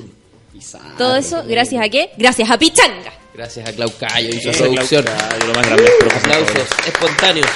[0.98, 2.10] Todo eso, ¿gracias a qué?
[2.18, 3.14] Gracias a Pichanga.
[3.34, 5.06] Gracias a Clau Cayo y su producción.
[5.08, 7.48] Aplausos espontáneos.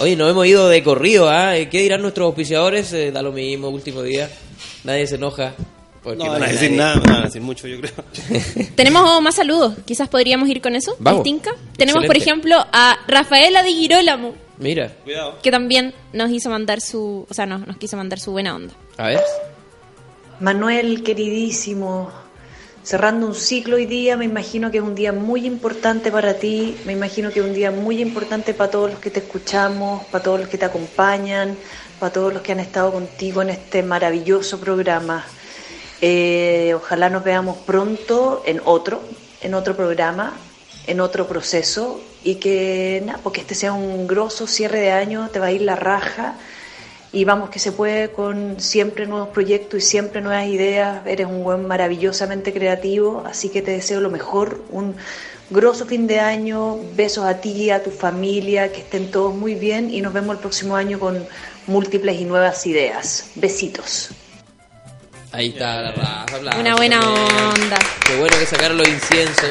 [0.00, 1.52] Oye, nos hemos ido de corrido, ¿ah?
[1.70, 2.92] ¿Qué dirán nuestros auspiciadores?
[2.92, 4.30] Eh, da lo mismo, último día.
[4.84, 5.52] Nadie se enoja.
[6.02, 6.76] porque No van a decir nadie.
[6.78, 7.92] nada, no van a decir mucho, yo creo.
[8.76, 9.74] Tenemos más saludos.
[9.84, 10.96] Quizás podríamos ir con eso.
[11.00, 11.26] Vamos.
[11.76, 15.38] Tenemos, por ejemplo, a Rafaela de Girolamo, Mira, Cuidado.
[15.42, 17.26] que también nos hizo mandar su...
[17.28, 18.72] O sea, nos, nos quiso mandar su buena onda.
[18.96, 19.20] a ver.
[20.40, 22.10] Manuel, queridísimo,
[22.82, 26.76] cerrando un ciclo hoy día, me imagino que es un día muy importante para ti,
[26.86, 30.24] me imagino que es un día muy importante para todos los que te escuchamos, para
[30.24, 31.56] todos los que te acompañan,
[31.98, 35.24] para todos los que han estado contigo en este maravilloso programa.
[36.00, 39.02] Eh, ojalá nos veamos pronto en otro,
[39.42, 40.34] en otro programa.
[40.86, 45.38] en otro proceso y que, nada, porque este sea un grosso cierre de año, te
[45.38, 46.34] va a ir la raja
[47.12, 51.04] y vamos que se puede con siempre nuevos proyectos y siempre nuevas ideas.
[51.06, 54.94] Eres un buen maravillosamente creativo, así que te deseo lo mejor, un
[55.50, 59.92] grosso fin de año, besos a ti, a tu familia, que estén todos muy bien
[59.92, 61.26] y nos vemos el próximo año con
[61.66, 63.30] múltiples y nuevas ideas.
[63.34, 64.10] Besitos.
[65.32, 66.22] Ahí está la Rafa.
[66.22, 66.60] aplausos.
[66.60, 67.78] Una buena onda.
[68.06, 69.50] Qué bueno que sacaron los inciensos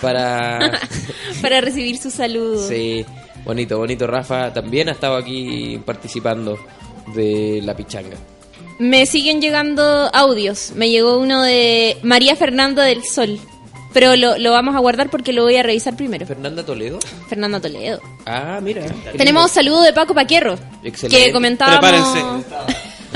[0.00, 0.80] para...
[1.42, 2.66] Para recibir su saludo.
[2.66, 3.04] sí,
[3.46, 4.06] bonito, bonito.
[4.06, 6.58] Rafa también ha estado aquí participando
[7.14, 8.16] de la pichanga.
[8.78, 10.72] Me siguen llegando audios.
[10.74, 13.38] Me llegó uno de María Fernanda del Sol.
[13.94, 16.26] Pero lo, lo vamos a guardar porque lo voy a revisar primero.
[16.26, 16.98] ¿Fernanda Toledo?
[17.28, 17.98] Fernanda Toledo.
[18.26, 18.84] Ah, mira.
[19.16, 20.58] Tenemos saludo de Paco Paquierro.
[20.84, 21.24] Excelente.
[21.26, 21.80] Que comentábamos.
[21.80, 22.46] Prepárense.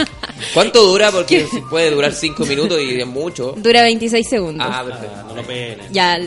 [0.54, 1.10] ¿Cuánto dura?
[1.12, 3.54] Porque puede durar 5 minutos y es mucho.
[3.58, 4.66] Dura 26 segundos.
[4.70, 5.22] Ah, perfecto.
[5.28, 5.80] No lo pelen.
[5.92, 6.18] Ya,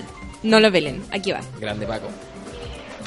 [0.44, 1.04] no lo pelen.
[1.12, 1.42] Aquí va.
[1.60, 2.08] Grande Paco.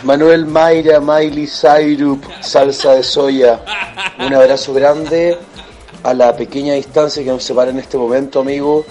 [0.04, 3.60] Manuel Mayra, Miley Cyrus, salsa de soya.
[4.18, 5.36] Un abrazo grande
[6.02, 8.84] a la pequeña distancia que nos separa en este momento, amigo.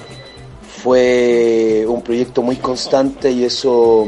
[0.84, 4.08] Fue un proyecto muy constante y eso,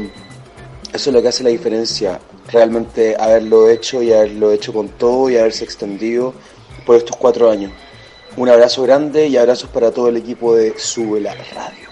[0.92, 2.20] eso es lo que hace la diferencia.
[2.50, 6.34] Realmente haberlo hecho y haberlo hecho con todo y haberse extendido
[6.86, 7.72] por estos cuatro años.
[8.36, 11.88] Un abrazo grande y abrazos para todo el equipo de Sube la Radio.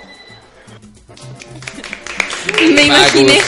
[2.74, 3.40] Me imaginé,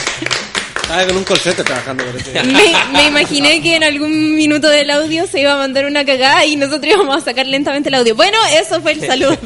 [0.89, 2.43] Estaba con un call center trabajando por este.
[2.45, 6.47] me, me imaginé que en algún minuto del audio se iba a mandar una cagada
[6.47, 8.15] y nosotros íbamos a sacar lentamente el audio.
[8.15, 9.37] Bueno, eso fue el saludo.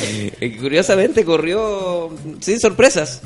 [0.58, 3.20] Curiosamente corrió sin sorpresas.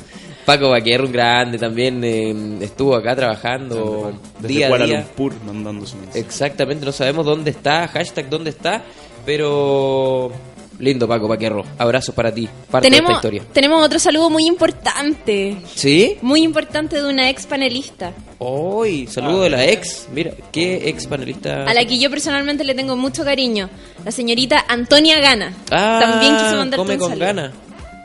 [0.45, 4.97] Paco Vaquero, un grande, también eh, estuvo acá trabajando Desde día a día.
[4.97, 6.19] Lumpur mandando su mensaje.
[6.19, 8.83] Exactamente, no sabemos dónde está, hashtag dónde está,
[9.25, 10.33] pero
[10.79, 13.43] lindo Paco Paquerro, abrazos para ti, parte de esta historia.
[13.53, 15.57] tenemos otro saludo muy importante.
[15.75, 16.17] ¿Sí?
[16.21, 18.13] Muy importante de una ex panelista.
[18.39, 21.65] Hoy, saludo de la ex, mira, ¿qué ex panelista?
[21.65, 23.69] A la que yo personalmente le tengo mucho cariño.
[24.03, 25.53] La señorita Antonia Gana.
[25.69, 27.25] Ah, También quiso mandarte come un con saludo.
[27.25, 27.51] gana.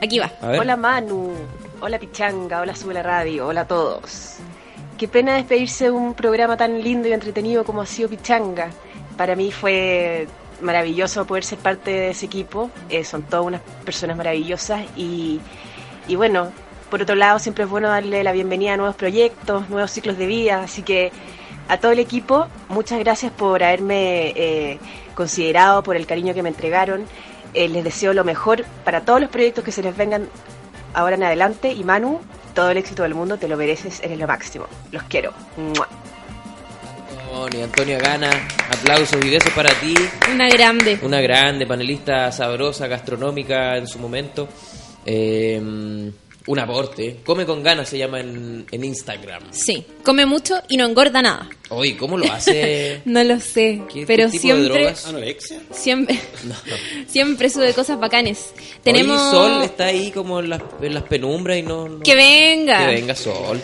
[0.01, 0.31] Aquí va.
[0.41, 1.31] Hola Manu,
[1.81, 4.35] hola Pichanga, hola Sube la Radio, hola a todos.
[4.99, 8.69] Qué pena despedirse de un programa tan lindo y entretenido como ha sido Pichanga.
[9.15, 10.27] Para mí fue
[10.61, 12.69] maravilloso poder ser parte de ese equipo.
[12.89, 15.39] Eh, son todas unas personas maravillosas y,
[16.07, 16.51] y bueno,
[16.89, 20.25] por otro lado siempre es bueno darle la bienvenida a nuevos proyectos, nuevos ciclos de
[20.25, 20.61] vida.
[20.61, 21.11] Así que
[21.67, 24.79] a todo el equipo, muchas gracias por haberme eh,
[25.15, 27.05] considerado, por el cariño que me entregaron.
[27.53, 30.29] Eh, les deseo lo mejor para todos los proyectos que se les vengan
[30.93, 31.71] ahora en adelante.
[31.73, 32.21] Y Manu,
[32.53, 34.65] todo el éxito del mundo, te lo mereces, eres lo máximo.
[34.91, 35.33] Los quiero.
[37.27, 38.29] Antonia, Antonia Gana,
[38.69, 39.93] aplausos y besos para ti.
[40.33, 40.97] Una grande.
[41.01, 44.47] Una grande panelista sabrosa, gastronómica en su momento.
[45.05, 46.11] Eh,
[46.47, 47.17] un aporte.
[47.25, 49.43] Come con ganas se llama en, en Instagram.
[49.51, 51.49] Sí, come mucho y no engorda nada.
[51.69, 53.01] Oye, ¿cómo lo hace?
[53.05, 55.05] No lo sé, ¿Qué- pero tipo de siempre drogas?
[55.07, 55.59] ¿Anorexia?
[55.71, 56.55] siempre No.
[57.07, 58.51] siempre sube cosas bacanes.
[58.83, 62.15] Tenemos Hoy Sol está ahí como en las, en las penumbras y no, no- que
[62.15, 62.79] venga.
[62.87, 63.61] Que venga Sol.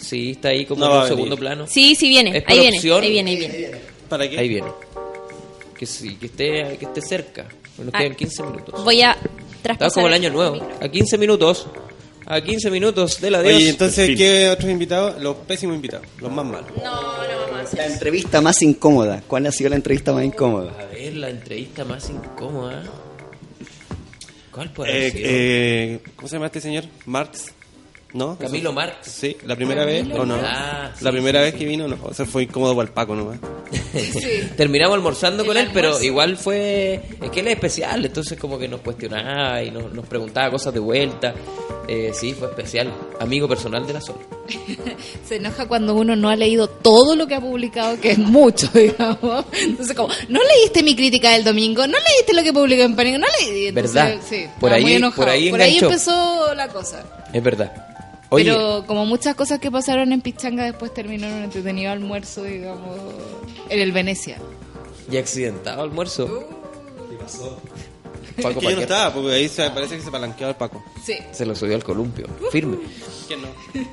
[0.00, 1.66] Sí, está ahí como No en un segundo plano.
[1.66, 2.36] Sí, sí viene.
[2.38, 3.02] ¿Es Ahí viene, opción?
[3.02, 3.70] ahí viene, ahí viene.
[4.08, 4.38] ¿Para qué?
[4.38, 4.68] Ahí viene.
[5.78, 7.48] Que sí, que esté, que esté cerca.
[7.78, 7.98] Nos Ah.
[7.98, 8.84] quedan 15 minutos.
[8.84, 9.16] Voy a
[9.62, 10.58] traspasar como el año nuevo.
[10.80, 11.66] A 15 minutos.
[12.26, 13.54] A 15 minutos del adiós.
[13.56, 14.16] Oye, entonces, fin.
[14.16, 15.20] ¿qué otros invitados?
[15.22, 16.70] Los pésimos invitados, los más malos.
[17.76, 19.22] La entrevista más incómoda.
[19.26, 20.72] ¿Cuál ha sido la entrevista más incómoda?
[20.80, 22.82] A ver, la entrevista más incómoda.
[24.50, 25.22] ¿Cuál puede Eh, sido?
[25.28, 26.84] eh, ¿Cómo se llama este señor?
[27.06, 27.52] Marx.
[28.14, 28.36] ¿No?
[28.38, 28.96] Camilo Eso- Marx.
[29.10, 30.36] Sí, la primera Camilo vez, ¿o no?
[30.42, 31.96] Ah, sí, la primera sí, vez que vino, no.
[32.02, 33.38] O sea, fue incómodo para el Paco nomás.
[34.56, 37.00] Terminamos almorzando con él, pero igual fue.
[37.22, 40.74] Es que él es especial, entonces como que nos cuestionaba y nos, nos preguntaba cosas
[40.74, 41.34] de vuelta.
[41.88, 42.92] Eh, sí, fue especial.
[43.18, 44.16] Amigo personal de la Sol.
[45.28, 48.68] Se enoja cuando uno no ha leído todo lo que ha publicado, que es mucho,
[48.74, 49.44] digamos.
[49.60, 51.86] Entonces, como, ¿no leíste mi crítica del domingo?
[51.86, 53.18] ¿No leíste lo que publicó en Pánico?
[53.18, 53.66] No leí.
[53.68, 54.16] Entonces, ¿Verdad?
[54.28, 55.22] Sí, Por ahí- muy enojado.
[55.22, 57.04] por ahí Por ahí empezó la cosa.
[57.32, 57.72] Es verdad.
[58.32, 62.44] Oye, Pero como muchas cosas que pasaron en Pichanga, después terminó en un entretenido almuerzo,
[62.44, 62.98] digamos,
[63.68, 64.38] en el Venecia.
[65.10, 66.26] y accidentado almuerzo.
[67.10, 67.60] ¿Qué pasó?
[68.36, 70.82] Paco Es que yo no estaba, porque ahí se, parece que se palanqueaba el Paco.
[71.04, 71.18] Sí.
[71.32, 72.26] Se lo subió al columpio.
[72.50, 72.78] Firme.
[73.28, 73.48] ¿Quién no?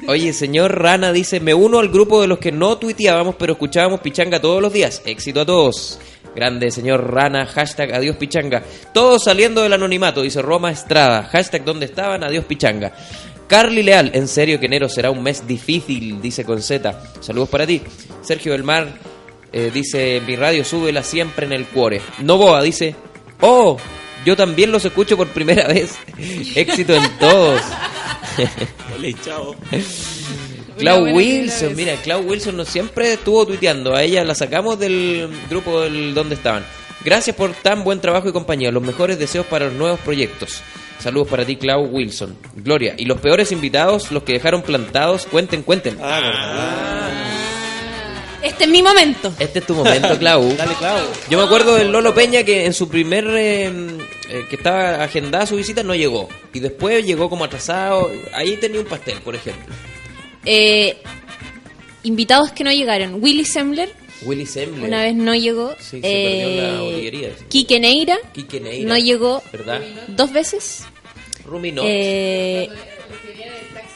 [0.08, 4.00] Oye, señor Rana dice, me uno al grupo de los que no tuiteábamos, pero escuchábamos
[4.00, 5.02] pichanga todos los días.
[5.06, 6.00] Éxito a todos.
[6.36, 8.64] Grande, señor Rana, hashtag adiós pichanga.
[8.94, 11.24] Todos saliendo del anonimato, dice Roma Estrada.
[11.24, 12.24] Hashtag ¿dónde estaban?
[12.24, 12.94] Adiós pichanga.
[13.50, 17.02] Carly Leal, en serio que enero será un mes difícil, dice con Z.
[17.20, 17.82] Saludos para ti.
[18.22, 18.88] Sergio del Mar
[19.52, 22.00] eh, dice, mi radio súbela siempre en el cuore.
[22.20, 22.94] Novoa dice,
[23.42, 23.76] oh,
[24.24, 25.98] yo también los escucho por primera vez.
[26.56, 27.60] Éxito en todos.
[28.92, 29.56] Vale, chao.
[30.78, 33.96] Clau Wilson, mira, Clau Wilson nos siempre estuvo tuiteando.
[33.96, 36.64] A ella la sacamos del grupo del donde estaban.
[37.04, 38.72] Gracias por tan buen trabajo y compañía.
[38.72, 40.62] Los mejores deseos para los nuevos proyectos.
[41.00, 42.38] Saludos para ti, Clau Wilson.
[42.56, 42.94] Gloria.
[42.98, 45.98] Y los peores invitados, los que dejaron plantados, cuenten, cuenten.
[48.42, 49.34] Este es mi momento.
[49.40, 50.56] Este es tu momento, Clau.
[50.56, 50.98] Dale, Clau.
[51.30, 53.26] Yo me acuerdo del Lolo Peña que en su primer.
[53.38, 53.68] eh,
[54.30, 56.30] eh, que estaba agendada su visita, no llegó.
[56.54, 58.12] Y después llegó como atrasado.
[58.34, 59.74] Ahí tenía un pastel, por ejemplo.
[60.46, 61.02] Eh,
[62.04, 63.22] invitados que no llegaron.
[63.22, 63.92] Willy Sembler,
[64.24, 64.88] Willy Sembler.
[64.88, 65.76] una vez no llegó.
[65.80, 67.36] Sí, se perdió en la Eh.
[67.48, 68.88] Quique Neira, Quique Neira.
[68.90, 69.82] no llegó ¿Verdad?
[70.10, 70.84] dos veces.
[71.46, 71.84] Rumi no.
[71.86, 72.68] Eh,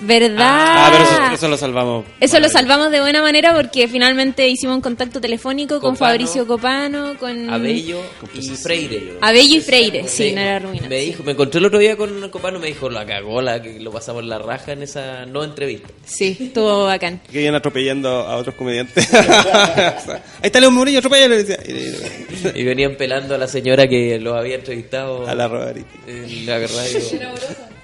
[0.05, 0.37] ¿Verdad?
[0.39, 2.05] Ah, pero eso, eso lo salvamos.
[2.19, 7.15] Eso lo salvamos de buena manera porque finalmente hicimos un contacto telefónico con Fabricio Copano,
[7.19, 8.01] con Abello
[8.33, 9.13] y Freire.
[9.21, 10.87] Abello y Freire, sí, no era Rumina.
[10.89, 13.79] Me dijo, me encontré el otro día con Copano, me dijo, la cagó, la que
[13.79, 15.87] lo pasamos la raja en esa no entrevista.
[16.05, 17.21] Sí, estuvo bacán.
[17.31, 19.07] Que iban atropellando a otros comediantes.
[19.13, 21.35] Ahí está León Murillo, atropellalo.
[21.37, 21.57] decía.
[21.67, 25.87] Y- Y venían pelando a la señora que los había entrevistado A la Robariti.
[26.07, 26.99] en la radio.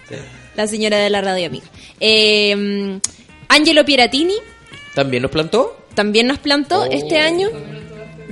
[0.09, 0.15] Sí.
[0.59, 1.65] La señora de la radio amiga.
[2.01, 2.99] Eh,
[3.47, 4.33] Angelo Pieratini
[4.93, 5.85] ¿También nos plantó?
[5.93, 6.85] también nos plantó Oh.
[6.91, 7.47] este año.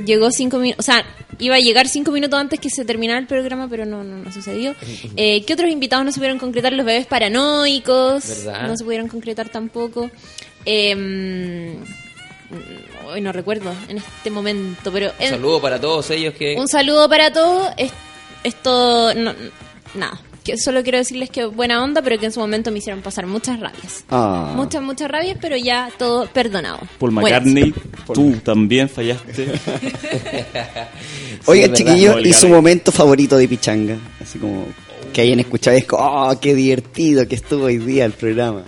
[0.05, 1.05] Llegó cinco minutos, o sea,
[1.39, 4.31] iba a llegar cinco minutos antes que se terminara el programa, pero no, no, no
[4.33, 4.75] sucedió.
[5.15, 6.73] Eh, ¿Qué otros invitados no se pudieron concretar?
[6.73, 8.67] Los bebés paranoicos, ¿Verdad?
[8.67, 10.11] no se pudieron concretar tampoco.
[10.65, 11.77] Eh,
[13.07, 16.55] hoy no recuerdo en este momento, pero Un en- saludo para todos ellos que...
[16.57, 17.69] un saludo para todos.
[17.77, 17.93] Es-
[18.43, 19.33] Esto, no,
[19.95, 23.01] nada, que solo quiero decirles que buena onda, pero que en su momento me hicieron
[23.01, 24.05] pasar muchas rabias.
[24.09, 24.53] Ah.
[24.55, 26.79] Muchas, muchas rabias, pero ya todo perdonado.
[26.99, 27.73] Paul Bueno, McCartney,
[28.13, 29.47] tú también fallaste.
[31.45, 33.97] Oigan, chiquillos, ¿y su momento favorito de Pichanga?
[34.21, 34.67] Así como
[35.11, 38.63] que hayan escuchado, es como, oh, qué divertido que estuvo hoy día el programa.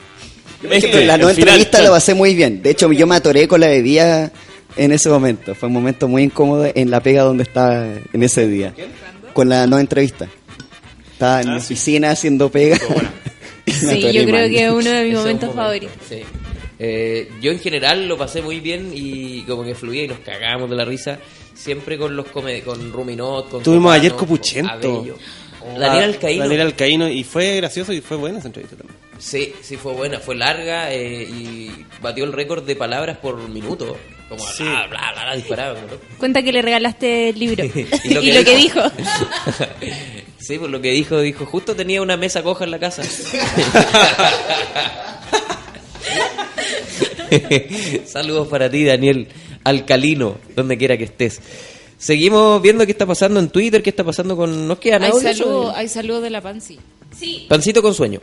[0.70, 1.86] Este, la no final, entrevista chan.
[1.86, 2.62] lo pasé muy bien.
[2.62, 4.34] De hecho, yo me atoré con la bebida
[4.76, 5.56] en ese momento.
[5.56, 8.74] Fue un momento muy incómodo en la pega donde estaba en ese día.
[9.32, 10.28] Con la no entrevista.
[11.20, 12.78] Estaba en mi oficina haciendo pega.
[13.66, 14.50] Y me Sí, yo creo mal.
[14.50, 15.98] que es uno de mis momentos momento, favoritos.
[16.08, 16.22] sí.
[16.82, 20.70] Eh, yo en general lo pasé muy bien y como que fluía y nos cagamos
[20.70, 21.20] de la risa.
[21.54, 24.72] Siempre con los come con Ruminot, con Tuvimos ayer Copuchento.
[24.72, 25.18] Abello.
[25.78, 26.44] Daniel Alcaíno.
[26.44, 27.10] Daniel Alcaíno.
[27.10, 28.98] Y fue gracioso y fue buena esa entrevista también.
[29.18, 31.70] Sí, sí fue buena, fue larga eh, y
[32.02, 33.98] batió el récord de palabras por minuto.
[34.30, 35.82] Como bla, bla, bla, bla, disparaba.
[35.82, 35.98] loco.
[36.18, 37.66] Cuenta que le regalaste el libro.
[38.06, 38.80] Y lo que lo que dijo.
[40.50, 43.04] Sí, por lo que dijo, dijo, justo tenía una mesa coja en la casa.
[48.08, 49.28] Saludos para ti, Daniel
[49.64, 51.40] Alcalino, donde quiera que estés.
[52.00, 54.68] Seguimos viendo qué está pasando en Twitter, qué está pasando con...
[54.68, 55.38] ¿Nos quedan Hay audios?
[55.38, 56.80] saludos hay saludo de la Pansi.
[57.16, 58.20] Sí, Pancito con sueño.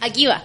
[0.00, 0.42] aquí va.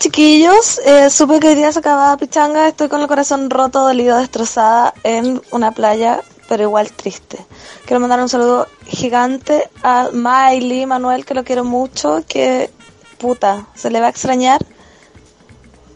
[0.00, 4.18] Chiquillos, eh, supe que hoy día se acababa Pichanga, estoy con el corazón roto, dolido,
[4.18, 6.20] destrozada en una playa,
[6.52, 7.38] pero igual triste.
[7.86, 12.70] Quiero mandar un saludo gigante a Miley, Manuel, que lo quiero mucho, que
[13.16, 14.60] puta, se le va a extrañar,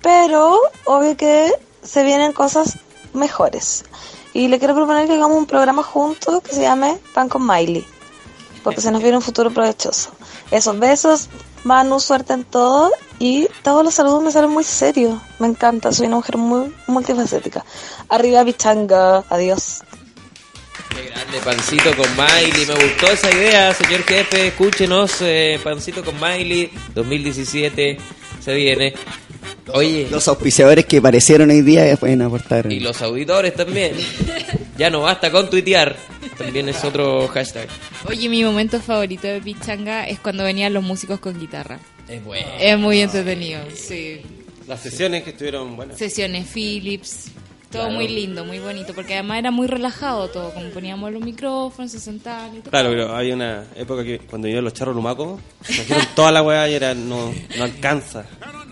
[0.01, 1.53] pero obvio que
[1.83, 2.79] se vienen cosas
[3.13, 3.85] mejores.
[4.33, 7.87] Y le quiero proponer que hagamos un programa juntos que se llame Pan con Miley,
[8.65, 10.09] porque se nos viene un futuro provechoso.
[10.51, 11.29] Esos besos,
[11.65, 12.93] Manu, suerte en todo.
[13.19, 15.21] Y todos los saludos me salen muy serios.
[15.39, 17.65] Me encanta, soy una mujer muy multifacética.
[18.09, 19.83] Arriba Pichanga, adiós.
[20.97, 22.67] Qué grande, Pancito con Miley.
[22.67, 24.49] Me gustó esa idea, señor jefe.
[24.49, 26.71] Escúchenos, eh, Pancito con Miley.
[26.95, 27.99] 2017
[28.43, 28.95] se viene.
[29.73, 32.71] Oye, Los auspiciadores que aparecieron hoy día pueden aportar.
[32.73, 33.93] y los auditores también.
[34.79, 35.97] Ya no basta con tuitear.
[36.39, 37.67] También es otro hashtag.
[38.09, 41.79] Oye, mi momento favorito de Pichanga es cuando venían los músicos con guitarra.
[42.09, 42.47] Es bueno.
[42.61, 44.21] Es muy entretenido, sí.
[44.69, 45.99] Las sesiones que estuvieron buenas.
[45.99, 47.27] Sesiones Philips,
[47.77, 47.95] todo Claro.
[47.95, 52.01] muy lindo, muy bonito, porque además era muy relajado todo, como poníamos los micrófonos, se
[52.01, 52.71] sentaban y todo.
[52.71, 56.69] Claro, pero hay una época que cuando vinieron los charros lumacos, trajeron toda la weá
[56.69, 58.25] y era no, no alcanza.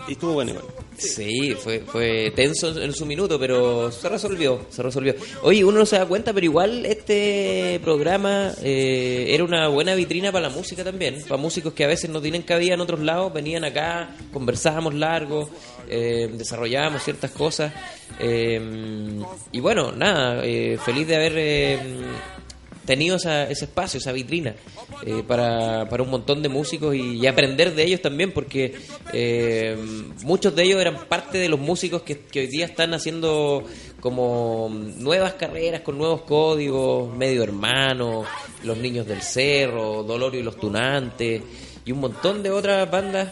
[0.07, 0.65] Y estuvo bueno igual.
[0.97, 5.15] Sí, fue, fue tenso en su minuto, pero se resolvió, se resolvió.
[5.43, 10.31] Oye, uno no se da cuenta, pero igual este programa eh, era una buena vitrina
[10.31, 13.33] para la música también, para músicos que a veces no tienen cabida en otros lados,
[13.33, 15.49] venían acá, conversábamos largo,
[15.89, 17.73] eh, desarrollábamos ciertas cosas.
[18.19, 18.59] eh,
[19.51, 22.34] y bueno, nada, eh, feliz de haber...
[22.85, 24.55] tenido esa- ese espacio, esa vitrina
[25.05, 28.73] eh, para, para un montón de músicos y, y aprender de ellos también, porque
[29.13, 29.75] eh,
[30.23, 33.63] muchos de ellos eran parte de los músicos que, que hoy día están haciendo
[33.99, 38.23] como nuevas carreras con nuevos códigos, Medio Hermano,
[38.63, 41.41] Los Niños del Cerro, Dolorio y los Tunantes
[41.85, 43.31] y un montón de otras bandas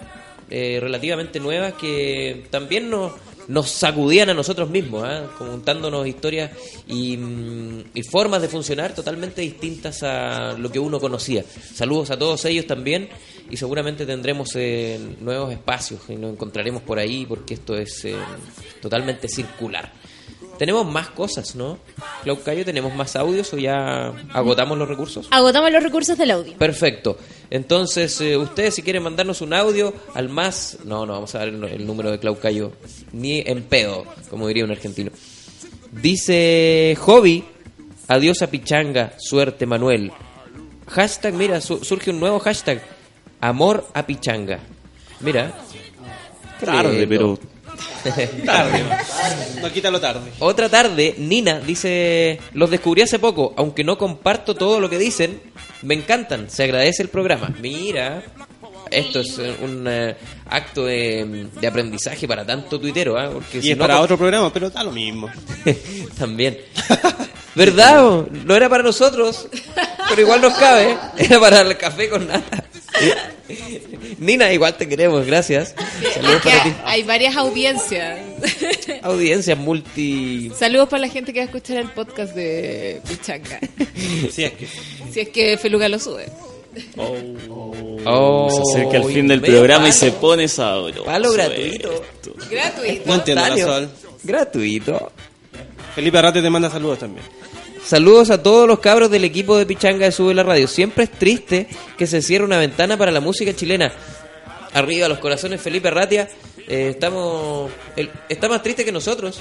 [0.50, 3.14] eh, relativamente nuevas que también nos,
[3.48, 5.30] nos sacudían a nosotros mismos, ¿ah?
[5.38, 6.52] contándonos historias
[6.88, 11.44] y, mm, y formas de funcionar totalmente distintas a lo que uno conocía.
[11.74, 13.10] Saludos a todos ellos también
[13.50, 18.16] y seguramente tendremos eh, nuevos espacios y nos encontraremos por ahí porque esto es eh,
[18.82, 19.92] totalmente circular.
[20.58, 21.78] Tenemos más cosas, ¿no?
[22.24, 25.28] Clau Cayo, ¿tenemos más audios o ya agotamos los recursos?
[25.32, 26.54] Agotamos los recursos del audio.
[26.58, 27.18] Perfecto.
[27.50, 30.78] Entonces, eh, ustedes si quieren mandarnos un audio al más...
[30.86, 32.72] No, no, vamos a dar el, el número de Clau Cayo.
[33.12, 35.12] Ni en pedo, como diría un argentino.
[35.92, 37.44] Dice Hobby,
[38.08, 40.12] adiós a Pichanga, suerte Manuel.
[40.88, 42.82] Hashtag, mira, su- surge un nuevo hashtag,
[43.42, 44.60] amor a Pichanga.
[45.20, 45.54] Mira.
[46.64, 47.40] Tarde, lindo.
[48.46, 48.84] Tarde.
[49.62, 50.32] No quítalo tarde.
[50.40, 55.42] Otra tarde, Nina dice, los descubrí hace poco, aunque no comparto todo lo que dicen,
[55.82, 57.54] me encantan, se agradece el programa.
[57.62, 58.24] Mira,
[58.92, 60.16] esto es eh, un eh,
[60.50, 63.30] acto de, de aprendizaje para tanto tuitero, ¿ah?
[63.32, 65.30] Porque Y si es no para otro programa, pero da lo mismo.
[66.18, 66.60] También.
[67.56, 68.28] ¿Verdad?
[68.46, 69.48] No era para nosotros,
[70.10, 70.98] pero igual nos cabe.
[71.18, 72.64] Era para el café con nata.
[74.24, 75.76] Nina, igual te queremos, gracias.
[76.14, 76.74] Saludos para ti.
[76.86, 78.20] hay varias audiencias.
[79.02, 80.52] Audiencia multi...
[80.58, 83.60] Saludos para la gente que va a escuchar el podcast de Pichanga.
[84.32, 84.68] Si es que.
[85.12, 86.26] Si es que Feluga lo sube.
[88.06, 91.04] Oh, se acerca el fin del programa y se pone sabroso.
[91.04, 92.04] Palo gratuito.
[92.50, 93.04] Gratuito.
[93.06, 93.90] No entiendo la sol.
[94.24, 95.12] Gratuito.
[95.96, 97.26] Felipe Arrate te manda saludos también.
[97.86, 100.68] Saludos a todos los cabros del equipo de Pichanga de Sube la Radio.
[100.68, 101.68] Siempre es triste
[101.98, 103.92] que se cierre una ventana para la música chilena.
[104.74, 106.30] Arriba los corazones Felipe Ratia.
[106.68, 109.40] Eh, estamos el- está más triste que nosotros.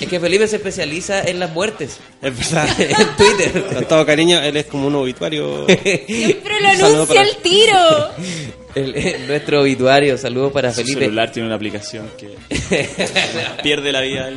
[0.00, 1.98] Es que Felipe se especializa en las muertes.
[2.20, 2.68] Es verdad.
[2.80, 3.64] en Twitter.
[3.74, 5.66] Con todo cariño, él es como un obituario.
[5.68, 8.10] Siempre lo anuncia para- al tiro.
[8.74, 10.18] El- el- nuestro obituario.
[10.18, 11.02] Saludos para Su Felipe.
[11.02, 12.34] celular tiene una aplicación que
[13.62, 14.30] pierde la vida.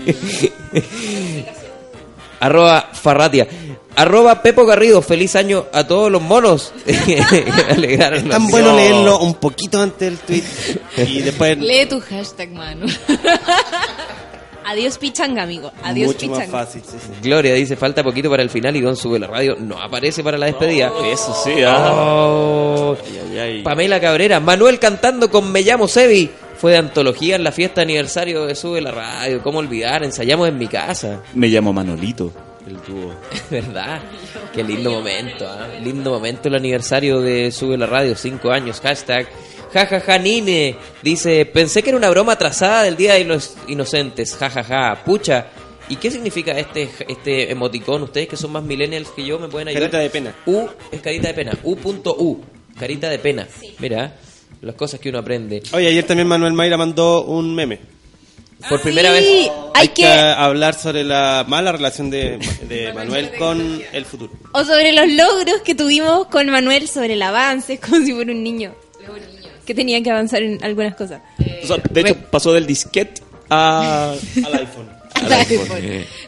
[2.40, 3.48] Arroba Farratia.
[3.96, 5.02] Arroba Pepo Garrido.
[5.02, 6.72] Feliz año a todos los monos.
[7.70, 8.76] Alegaron Es los- tan bueno No.
[8.78, 10.44] leerlo un poquito antes del tweet
[11.08, 12.86] y después Lee tu hashtag, mano.
[14.66, 15.72] Adiós Pichanga, amigo.
[15.82, 16.66] Adiós mucho más Pichanga.
[16.66, 16.82] fácil.
[16.86, 17.12] sí, sí.
[17.24, 19.56] Gloria dice falta poquito para el final y Don sube la radio.
[19.58, 20.92] No aparece para la despedida.
[21.06, 21.94] Eso sí, ah.
[21.96, 22.98] Oh.
[23.02, 23.62] Ay, ay, ay.
[23.64, 24.42] Pamela Cabrera.
[24.42, 26.30] Manuel cantando con Me llamo Sebi.
[26.58, 29.44] Fue de antología en la fiesta de aniversario de Sube la Radio.
[29.44, 30.04] ¿Cómo olvidar?
[30.04, 31.22] Ensayamos en mi casa.
[31.36, 32.32] Me llamo Manolito,
[32.66, 33.14] el dúo.
[33.52, 34.02] ¿Verdad?
[34.54, 35.68] Qué lindo momento, ¿ah?
[35.84, 39.28] Lindo momento el aniversario de Sube la Radio, cinco años, hashtag.
[39.72, 45.04] Jajaja Nine, dice, pensé que era una broma atrasada del Día de los Inocentes, jajaja,
[45.04, 45.48] pucha.
[45.90, 48.02] ¿Y qué significa este este emoticón?
[48.02, 49.92] Ustedes que son más millennials que yo, ¿me pueden ayudar?
[49.92, 50.36] Carita de pena.
[50.48, 52.42] U es carita de pena, U.U,
[52.78, 53.48] carita de pena.
[53.80, 54.18] Mira,
[54.62, 55.62] las cosas que uno aprende.
[55.74, 57.80] Oye, ayer también Manuel Mayra mandó un meme.
[58.70, 59.52] Por primera Sí, vez.
[59.76, 60.04] hay que...
[60.08, 64.34] hablar sobre la mala relación de, de Manuel con el futuro.
[64.54, 68.42] O sobre los logros que tuvimos con Manuel sobre el avance, como si fuera un
[68.44, 68.74] niño.
[69.66, 71.22] Que tenía que avanzar en algunas cosas.
[71.64, 74.12] O sea, de hecho, pasó del disquete a...
[74.14, 74.90] Al iPhone.
[75.14, 75.68] al iPhone.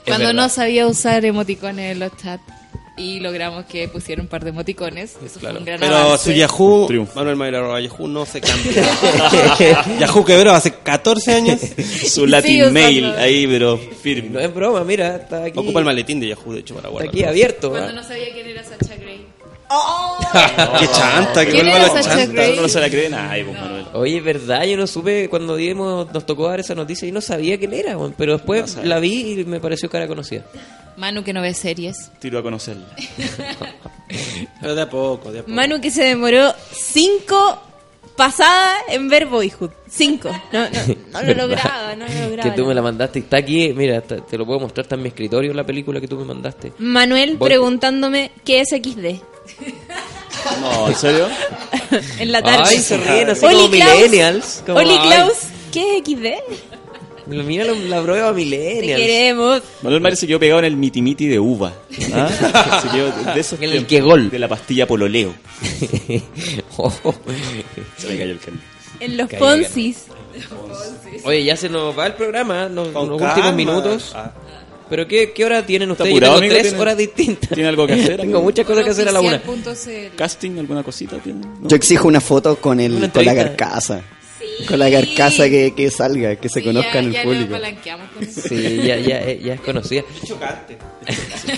[0.06, 0.34] Cuando verdad.
[0.34, 2.44] no sabía usar emoticones en los chats
[3.00, 5.16] y logramos que pusiera un par de emoticones.
[5.26, 5.56] Eso Claro.
[5.56, 6.26] fue un gran Pero avance.
[6.26, 7.14] su Yahoo, Triunfo.
[7.16, 8.74] Manuel Mayra arroba Yahoo no se cambia.
[10.00, 11.60] Yahoo quebró hace 14 años.
[12.08, 12.80] Su Latin usando.
[12.80, 14.44] Mail ahí, pero No firme.
[14.44, 15.58] es broma, mira, está aquí.
[15.58, 17.10] Ocupa el maletín de Yahoo, de hecho, para Está guardar.
[17.10, 17.70] aquí abierto.
[17.72, 17.94] Cuando ¿ah?
[17.94, 18.89] no sabía quién era Sacha
[19.70, 20.80] Grey.
[20.80, 22.42] Qué chanta, que ¿Quién vuelva la chanta.
[22.62, 23.14] No se la creen.
[23.14, 23.86] Ay, pues Manuel.
[23.94, 27.22] Oye, es verdad, yo no supe cuando dimos, nos tocó dar esa noticia y no
[27.22, 30.44] sabía quién era, pero después No la vi y me pareció cara conocida.
[30.98, 32.12] Manu que no ve series.
[32.20, 32.86] Tiro a conocerla.
[34.62, 35.54] Pero de a poco, de a poco.
[35.54, 37.62] Manu que se demoró cinco
[38.18, 39.70] pasadas en ver Boyhood.
[39.90, 40.30] Cinco.
[40.52, 40.70] No, no,
[41.14, 42.44] no lo lograba, no lo lograba.
[42.50, 45.04] Que tú me la mandaste, está aquí, mira, está- te lo puedo mostrar, está en
[45.04, 46.74] mi escritorio la película que tú me mandaste.
[46.80, 49.22] Manuel Voy- preguntándome qué es XD.
[50.62, 51.28] No, ¿en serio?
[52.20, 52.64] En la tarde.
[52.68, 53.96] Ay, se ríen así Oli como Klaus.
[53.96, 54.64] millennials.
[54.66, 55.34] como, Oli ay, Klaus,
[55.72, 56.66] ¿qué es XD?
[57.28, 59.00] Mira la, la prueba Te millennials.
[59.02, 59.62] queremos.
[59.84, 61.74] Manuel Mayer se quedó pegado en el mitimiti de uva.
[62.14, 62.80] ¿Ah?
[62.82, 64.32] Se quedó de esos En el que gol.
[64.32, 65.36] De la pastilla pololeo.
[66.78, 66.92] Oh.
[67.98, 68.64] Se me cayó el carnet.
[69.00, 70.06] En los Poncis.
[71.24, 73.28] Oye, ya se nos va el programa, nos, los calma.
[73.30, 74.12] últimos minutos.
[74.16, 74.32] Ah.
[74.90, 76.12] Pero ¿qué, qué hora tienen ¿Está ustedes?
[76.12, 76.54] Yo apurado, tengo amigo?
[76.56, 77.50] tres ¿Tiene- horas distintas.
[77.50, 78.42] ¿Tiene algo que hacer, Tengo amigo?
[78.42, 79.42] muchas cosas que hacer a la una.
[80.16, 80.58] ¿Casting?
[80.58, 81.42] ¿Alguna cosita tiene?
[81.62, 81.68] ¿No?
[81.70, 84.02] Yo exijo una foto con, el, Una con la carcasa.
[84.68, 87.56] Con la carcasa que, que salga, que se Sí, conozca ya- en el ya público.
[88.14, 88.42] con eso.
[88.42, 90.04] Sí, ya, ya, eh, ya es conocida.
[90.26, 90.78] Chocante.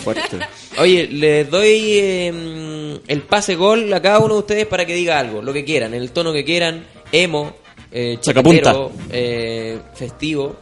[0.03, 0.37] Fuerte.
[0.77, 1.69] Oye, les doy
[1.99, 5.63] eh, el pase gol a cada uno de ustedes para que diga algo, lo que
[5.65, 7.55] quieran, en el tono que quieran, emo,
[7.91, 10.57] eh, chaquetero, eh, festivo,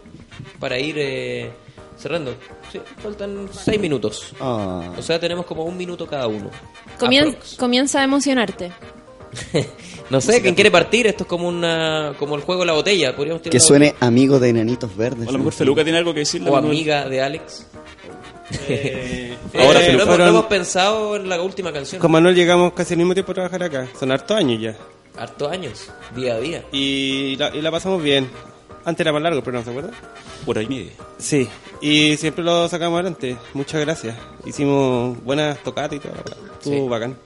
[0.60, 1.50] para ir eh,
[1.98, 2.36] cerrando.
[2.72, 4.34] Sí, faltan seis minutos.
[4.40, 4.92] Ah.
[4.98, 6.50] O sea, tenemos como un minuto cada uno.
[7.00, 7.56] Comien- Aprox.
[7.56, 8.72] comienza a emocionarte.
[10.10, 11.06] No sé, ¿quién quiere partir?
[11.06, 13.16] Esto es como una como el juego de la botella.
[13.16, 15.28] Podríamos tirar Que suene amigo de enanitos verdes.
[15.28, 16.50] A lo mejor Feluca tiene algo que decirle.
[16.50, 17.68] O amiga de Alex.
[19.54, 22.02] Ahora, Eh, lo, hemos, fueron- lo hemos pensado en la última canción.
[22.02, 23.88] Con Manuel llegamos casi al mismo tiempo a trabajar acá.
[24.00, 24.76] Son hartos años ya.
[25.16, 26.64] Hartos años, día a día.
[26.72, 28.28] Y la, y la pasamos bien.
[28.86, 29.92] Antes era más largo, pero no se acuerda.
[30.46, 30.92] Por ahí media.
[31.18, 31.48] Sí,
[31.82, 33.36] y siempre lo sacamos adelante.
[33.54, 34.16] Muchas gracias.
[34.46, 36.14] Hicimos buenas tocatas y todo.
[36.54, 36.88] Estuvo Sí.
[36.90, 37.18] bacán.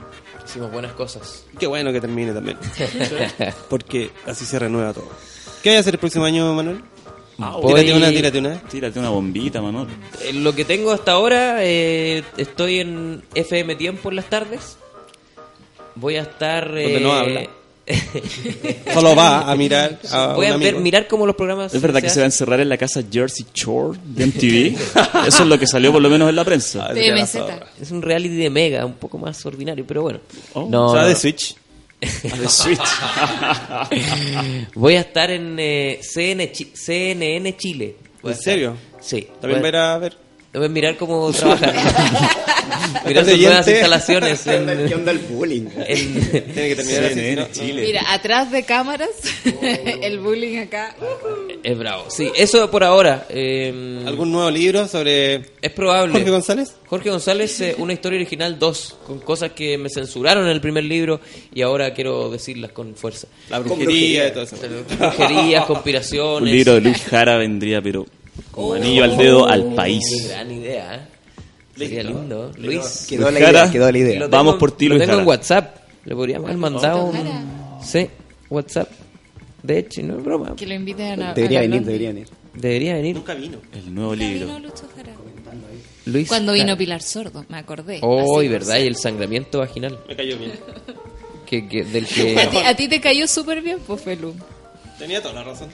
[0.45, 1.45] Hicimos buenas cosas.
[1.57, 2.57] Qué bueno que termine también.
[3.69, 5.07] Porque así se renueva todo.
[5.61, 6.81] ¿Qué hay a hacer el próximo año, Manuel?
[7.37, 8.59] Voy- Tírate una, tírate una.
[8.61, 9.87] Tírate una bombita, Manuel.
[10.23, 14.77] Eh, Lo que tengo hasta ahora, eh, estoy en FM Tiempo en las tardes.
[15.95, 16.67] Voy a estar...
[16.67, 17.49] Donde no eh, habla.
[18.93, 20.81] Solo va a mirar a Voy un a ver, amigo.
[20.81, 21.73] mirar cómo los programas...
[21.73, 25.27] ¿Es verdad que se va a encerrar en la casa Jersey Shore de MTV?
[25.27, 26.89] Eso es lo que salió por lo menos en la prensa.
[26.91, 27.59] Ah.
[27.81, 30.19] Es un reality de Mega, un poco más ordinario, pero bueno.
[30.53, 31.07] Oh, no, O sea, no.
[31.09, 31.55] de Switch.
[32.01, 32.79] De Switch.
[34.75, 37.95] Voy a estar en eh, CN Chi- CNN Chile.
[38.23, 38.75] ¿En serio?
[39.01, 39.27] Sí.
[39.41, 40.17] También va a Voy ir a ver.
[40.53, 41.73] A mirar cómo trabajan.
[43.07, 43.47] mirar sus Oyente.
[43.47, 44.41] nuevas instalaciones.
[44.41, 45.65] ¿Qué onda, En, qué onda el bullying?
[45.87, 47.35] en- Tiene que terminar así.
[47.35, 47.47] ¿no?
[47.51, 47.81] Chile.
[47.81, 49.09] Mira, atrás de cámaras,
[50.01, 50.95] el bullying acá.
[51.63, 52.05] es bravo.
[52.09, 53.25] Sí, eso por ahora.
[53.29, 56.13] eh, ¿Algún nuevo libro sobre Es probable.
[56.13, 56.73] Jorge González?
[56.85, 60.83] Jorge González, eh, una historia original 2, con cosas que me censuraron en el primer
[60.83, 61.19] libro
[61.53, 63.27] y ahora quiero decirlas con fuerza.
[63.49, 64.55] La brujería y todo eso.
[64.99, 66.41] Brujerías, conspiraciones.
[66.43, 68.05] Un libro de Luis Jara vendría, pero
[68.51, 70.27] como anillo al dedo al Qué país.
[70.27, 70.99] gran idea, ¿eh?
[71.77, 72.51] Sería lindo.
[72.57, 73.05] Luis.
[73.09, 74.13] Quedó la Jara, idea, quedó la Lo idea.
[74.19, 75.27] tengo- Vamos por ti, Lo Luis tengo en Jara.
[75.29, 75.75] WhatsApp.
[76.05, 77.79] Le podríamos haber mandado un...
[77.83, 78.07] Sí,
[78.49, 78.89] WhatsApp.
[79.63, 80.55] De hecho, no es broma.
[80.55, 82.27] Que lo inviten a Debería a venir, debería venir.
[82.53, 83.57] Debería venir Nunca vino.
[83.73, 84.45] El nuevo libro.
[84.47, 85.13] Vino Lucho Jara.
[86.05, 86.27] Luis.
[86.27, 86.77] Cuando vino.
[86.77, 87.99] Pilar Sordo, me acordé.
[88.03, 89.97] Oh, Así, y verdad, y el sangramiento vaginal.
[90.07, 90.51] Me cayó bien.
[91.47, 92.47] Que, que- del A que...
[92.51, 94.35] ti, a ti te cayó súper bien, pues, Felu.
[94.99, 95.69] Tenía toda la razón.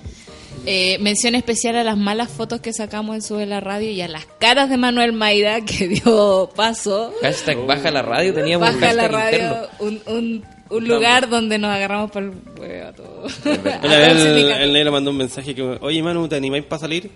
[0.66, 4.08] Eh, mención especial a las malas fotos que sacamos en Sube la Radio y a
[4.08, 7.14] las caras de Manuel Mayra que dio paso.
[7.22, 11.58] Hashtag baja la radio, teníamos un Baja la hashtag radio, un, un, un lugar donde
[11.58, 13.34] nos agarramos por el huevo a todos.
[13.46, 17.10] Una vez el, el negro mandó un mensaje que, oye Manu, ¿te animáis para salir?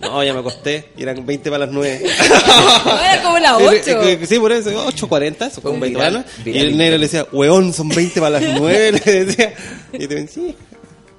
[0.00, 2.02] No, ya me acosté y eran 20 para las 9.
[2.04, 4.18] Era como las Sí, 8.
[4.26, 6.52] sí, por eso, 8.40, eso fue un 20 para las 9.
[6.58, 8.92] Y el negro le decía, weón, son 20 para las 9.
[9.04, 9.52] Le decía.
[9.92, 10.54] Y te decía, sí.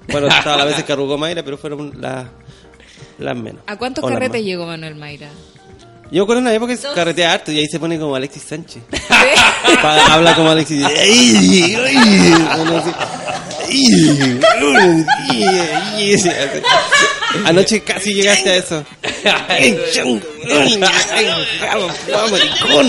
[0.08, 2.26] Bueno, estaba las veces que arrugó Mayra, pero fueron las,
[3.18, 3.62] las menos.
[3.66, 5.28] ¿A cuántos O carretes llegó Manuel Mayra?
[6.10, 8.80] Yo con una época que se carretea harto y ahí se pone como Alexis Sánchez.
[9.82, 10.84] Pa- Habla como Alexis.
[10.86, 11.76] ¡Ay,
[15.28, 16.16] ay!
[17.44, 18.84] Anoche casi llegaste a eso.
[19.48, 20.20] ¡Ay, chongo!
[20.48, 20.80] ¡Ay,
[21.12, 21.26] ay,
[21.60, 22.88] bravo, bravo, maricón!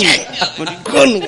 [0.60, 1.24] ¡Maricón!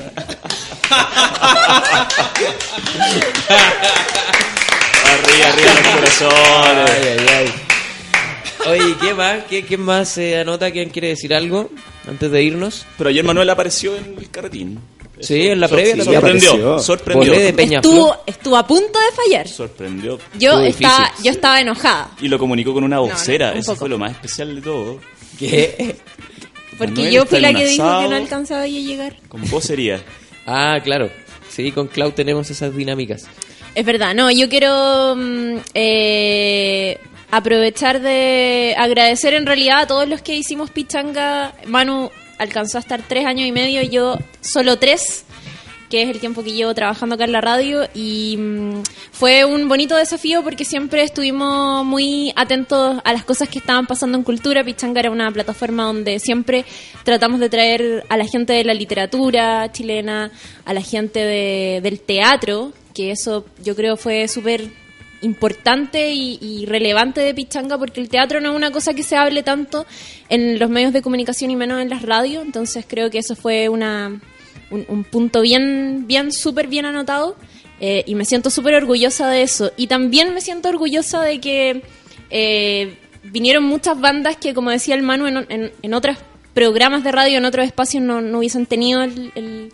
[5.14, 6.92] Arriba, arriba los corazones.
[6.92, 7.54] Ay, ay, ay.
[8.68, 9.44] Oye, ¿qué más?
[9.46, 10.70] ¿Qué, qué más se anota?
[10.72, 11.70] ¿Quién quiere decir algo
[12.08, 12.86] antes de irnos?
[12.98, 14.80] Pero ayer Manuel apareció en el carretín.
[15.22, 16.80] Sí, en la previa también Sorprendió, apareció.
[16.80, 17.34] sorprendió.
[17.34, 19.48] Estuvo, estuvo a punto de fallar.
[19.48, 20.18] Sorprendió.
[20.38, 21.26] Yo estaba, difícil.
[21.26, 22.12] yo estaba enojada.
[22.22, 23.52] Y lo comunicó con una no, vocera.
[23.52, 23.80] un Eso poco.
[23.80, 25.00] fue lo más especial de todo.
[25.38, 25.96] ¿Qué?
[26.78, 29.16] Porque Manuel yo fui la que dijo que no alcanzaba a llegar.
[29.28, 30.02] Con vocería.
[30.46, 31.10] Ah, claro.
[31.50, 33.26] Sí, con Cloud tenemos esas dinámicas.
[33.76, 37.00] Es verdad, no, yo quiero mm, eh,
[37.32, 41.54] aprovechar de agradecer en realidad a todos los que hicimos Pichanga.
[41.66, 45.26] Manu alcanzó a estar tres años y medio, yo solo tres,
[45.90, 47.82] que es el tiempo que llevo trabajando acá en la radio.
[47.96, 53.60] Y mm, fue un bonito desafío porque siempre estuvimos muy atentos a las cosas que
[53.60, 54.64] estaban pasando en cultura.
[54.64, 56.64] Pichanga era una plataforma donde siempre
[57.04, 60.32] tratamos de traer a la gente de la literatura chilena,
[60.66, 64.70] a la gente de- del teatro, que eso yo creo fue súper
[65.22, 69.16] importante y, y relevante de Pichanga porque el teatro no es una cosa que se
[69.18, 69.86] hable tanto
[70.30, 73.68] en los medios de comunicación y menos en las radios, entonces creo que eso fue
[73.70, 74.20] una,
[74.72, 77.36] un, un punto bien, bien, súper bien anotado
[77.80, 79.72] eh, y me siento súper orgullosa de eso.
[79.78, 81.82] Y también me siento orgullosa de que
[82.30, 86.18] eh, vinieron muchas bandas que, como decía el Manu, en, en, otros
[86.54, 89.72] programas de radio, en otros espacios no, no hubiesen tenido el- el-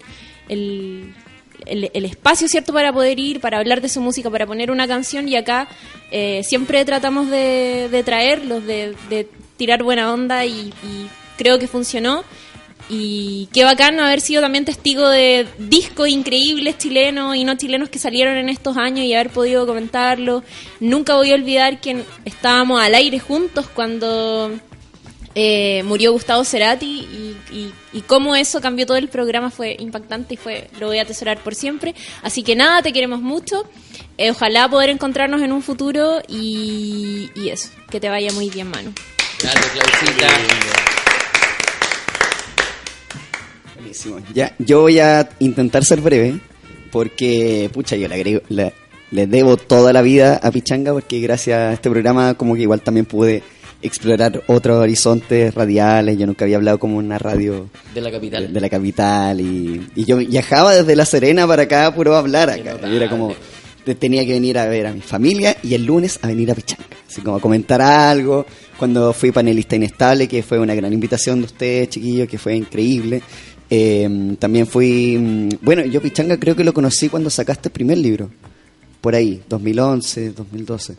[0.48, 4.88] el, el, espacio, ¿cierto?, para poder ir, para hablar de su música, para poner una
[4.88, 5.68] canción y acá
[6.12, 9.28] eh, siempre tratamos de, de traerlos, de, de
[9.58, 10.72] tirar buena onda y
[11.38, 12.24] creo que funcionó.
[12.88, 17.98] Y qué bacán haber sido también testigo de discos increíbles chilenos y no chilenos que
[17.98, 20.44] salieron en estos años y haber podido comentarlo.
[20.80, 24.52] Nunca voy a olvidar que estábamos al aire juntos cuando
[25.34, 30.36] eh, murió Gustavo Cerati y, y, y cómo eso cambió todo el programa fue impactante
[30.36, 31.96] y fue lo voy a atesorar por siempre.
[32.22, 33.68] Así que nada, te queremos mucho.
[34.18, 38.70] Eh, ojalá poder encontrarnos en un futuro y, y eso, que te vaya muy bien,
[38.70, 38.94] Manu.
[39.42, 40.95] Gracias, Clausita.
[44.04, 44.34] Buenísimo.
[44.34, 46.40] Ya, yo voy a intentar ser breve
[46.92, 48.74] porque, pucha, yo le, agrego, le,
[49.12, 52.82] le debo toda la vida a Pichanga porque gracias a este programa como que igual
[52.82, 53.44] también pude
[53.82, 56.18] explorar otros horizontes radiales.
[56.18, 58.48] Yo nunca había hablado como una radio De la capital.
[58.48, 62.20] de, de la capital y, y yo viajaba desde La Serena para acá puro a
[62.20, 62.78] hablar acá.
[62.88, 63.34] Y era como,
[63.84, 66.56] te- tenía que venir a ver a mi familia y el lunes a venir a
[66.56, 66.86] Pichanga.
[67.08, 68.46] Así como a comentar algo.
[68.78, 73.22] Cuando fui panelista inestable, que fue una gran invitación de ustedes, chiquillos, que fue increíble.
[73.70, 77.98] Eh, también fui, mm, bueno, yo Pichanga creo que lo conocí cuando sacaste el primer
[77.98, 78.30] libro.
[79.02, 80.96] Por ahí, 2011, 2012.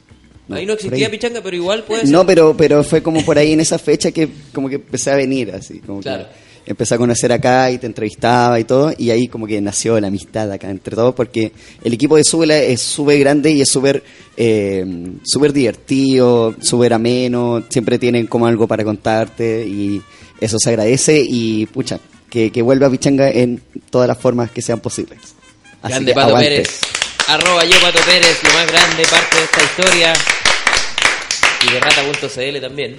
[0.48, 1.10] Ahí no existía ahí.
[1.12, 2.10] pichanga, pero igual puede ser.
[2.10, 5.16] No, pero, pero fue como por ahí en esa fecha que como que empecé a
[5.16, 6.26] venir, así, como Claro.
[6.64, 9.98] que empecé a conocer acá y te entrevistaba y todo, y ahí como que nació
[9.98, 11.50] la amistad acá entre todos, porque
[11.82, 14.04] el equipo de Súbela es súper grande y es súper
[14.36, 14.84] eh,
[15.24, 20.00] súper divertido, súper ameno, siempre tienen como algo para contarte y
[20.40, 21.98] eso se agradece y pucha,
[22.30, 25.18] que, que vuelva a Pichanga en todas las formas que sean posibles.
[25.82, 26.48] Así Grande que Pato aguante.
[26.48, 26.80] Pérez.
[27.28, 30.12] Arroba yo Pato Pérez, lo más grande parte de esta historia.
[31.68, 32.96] Y de rata.cl también.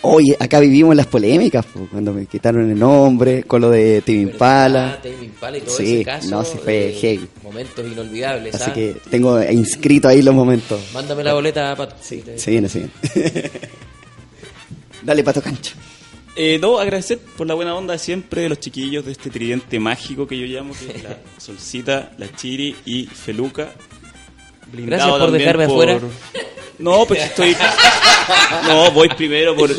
[0.00, 4.22] Oye, acá vivimos las polémicas, po, cuando me quitaron el nombre, con lo de Tim
[4.22, 4.98] Impala.
[5.02, 6.28] Ah, Impala y todo Sí, ese caso.
[6.30, 7.28] no, sí fue eh, heavy.
[7.42, 8.54] Momentos inolvidables.
[8.54, 8.72] Así ¿ah?
[8.72, 10.80] que tengo inscrito ahí los momentos.
[10.94, 11.96] Mándame la boleta, Pato.
[12.00, 12.90] Sí, se viene, viene.
[15.02, 15.74] Dale, Pato Cancho.
[16.38, 19.80] Eh, no, agradecer por la buena onda de siempre de los chiquillos de este tridente
[19.80, 23.72] mágico que yo llamo, que es la Solcita, la Chiri y Feluca.
[24.70, 25.98] Blindado Gracias por dejarme afuera.
[26.78, 27.56] No, pues estoy...
[28.66, 29.70] No, voy primero por...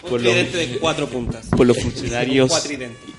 [0.00, 1.48] Por los, tridente de cuatro puntas.
[1.48, 2.52] por los funcionarios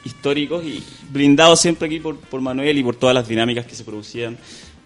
[0.05, 3.83] históricos y blindado siempre aquí por, por Manuel y por todas las dinámicas que se
[3.83, 4.37] producían,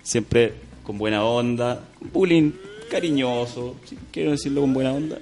[0.01, 2.53] siempre con buena onda, bullying
[2.89, 5.19] cariñoso, si quiero decirlo con buena onda.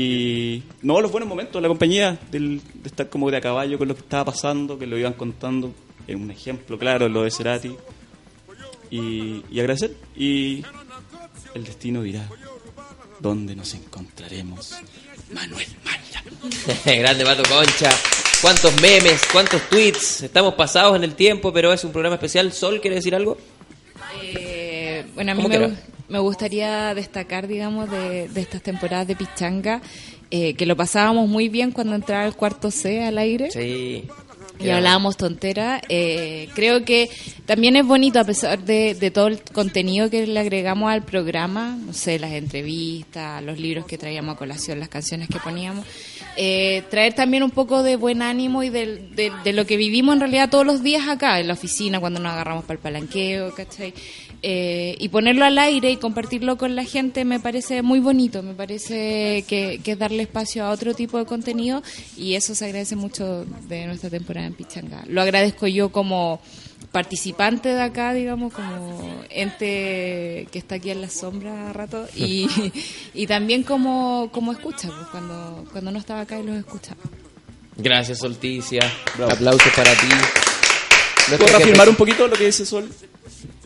[0.00, 3.88] Y no, los buenos momentos, la compañía del- de estar como de a caballo con
[3.88, 5.72] lo que estaba pasando, que lo iban contando,
[6.06, 7.74] es un ejemplo claro, lo de Cerati.
[8.90, 9.96] Y, y agradecer.
[10.16, 10.62] Y
[11.54, 12.28] el destino dirá
[13.18, 14.74] dónde nos encontraremos.
[15.32, 16.22] Manuel Mayra.
[17.00, 17.90] Grande Pato Concha.
[18.40, 20.22] Cuántos memes, cuántos tweets.
[20.22, 22.52] Estamos pasados en el tiempo, pero es un programa especial.
[22.52, 23.36] Sol, ¿quiere decir algo?
[24.22, 25.74] Eh, bueno, a mí ¿Cómo me?
[26.08, 29.82] Me gustaría destacar, digamos, de, de estas temporadas de Pichanga,
[30.30, 33.50] eh, que lo pasábamos muy bien cuando entraba el cuarto C al aire.
[33.50, 34.04] Sí.
[34.60, 35.80] Y hablábamos tontera.
[35.88, 37.08] Eh, creo que
[37.46, 41.78] también es bonito, a pesar de, de todo el contenido que le agregamos al programa,
[41.80, 45.86] no sé, las entrevistas, los libros que traíamos a colación, las canciones que poníamos,
[46.36, 50.20] eh, traer también un poco de buen ánimo y de, de lo que vivimos en
[50.20, 53.94] realidad todos los días acá, en la oficina, cuando nos agarramos para el palanqueo, ¿cachai?
[54.42, 58.54] Eh, y ponerlo al aire y compartirlo con la gente me parece muy bonito, me
[58.54, 61.82] parece que, que es darle espacio a otro tipo de contenido
[62.16, 65.02] y eso se agradece mucho de nuestra temporada en Pichanga.
[65.08, 66.40] Lo agradezco yo como
[66.92, 72.48] participante de acá, digamos, como ente que está aquí en la sombra a rato y,
[73.14, 77.00] y también como, como escucha, pues, cuando, cuando no estaba acá y los escuchaba.
[77.76, 78.80] Gracias, Solticia.
[79.30, 80.08] Aplausos para ti.
[81.28, 82.88] ¿Puedo reafirmar un poquito lo que dice Sol?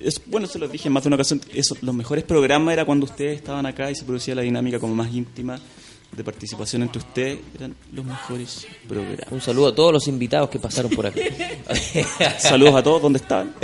[0.05, 1.41] Es, bueno, se lo dije en más de una ocasión.
[1.55, 4.95] Eso, los mejores programas era cuando ustedes estaban acá y se producía la dinámica como
[4.95, 5.59] más íntima
[6.17, 7.39] de participación entre ustedes.
[7.55, 9.21] Eran los mejores programas.
[9.31, 11.21] Un saludo a todos los invitados que pasaron por acá.
[12.39, 13.55] Saludos a todos, ¿dónde están?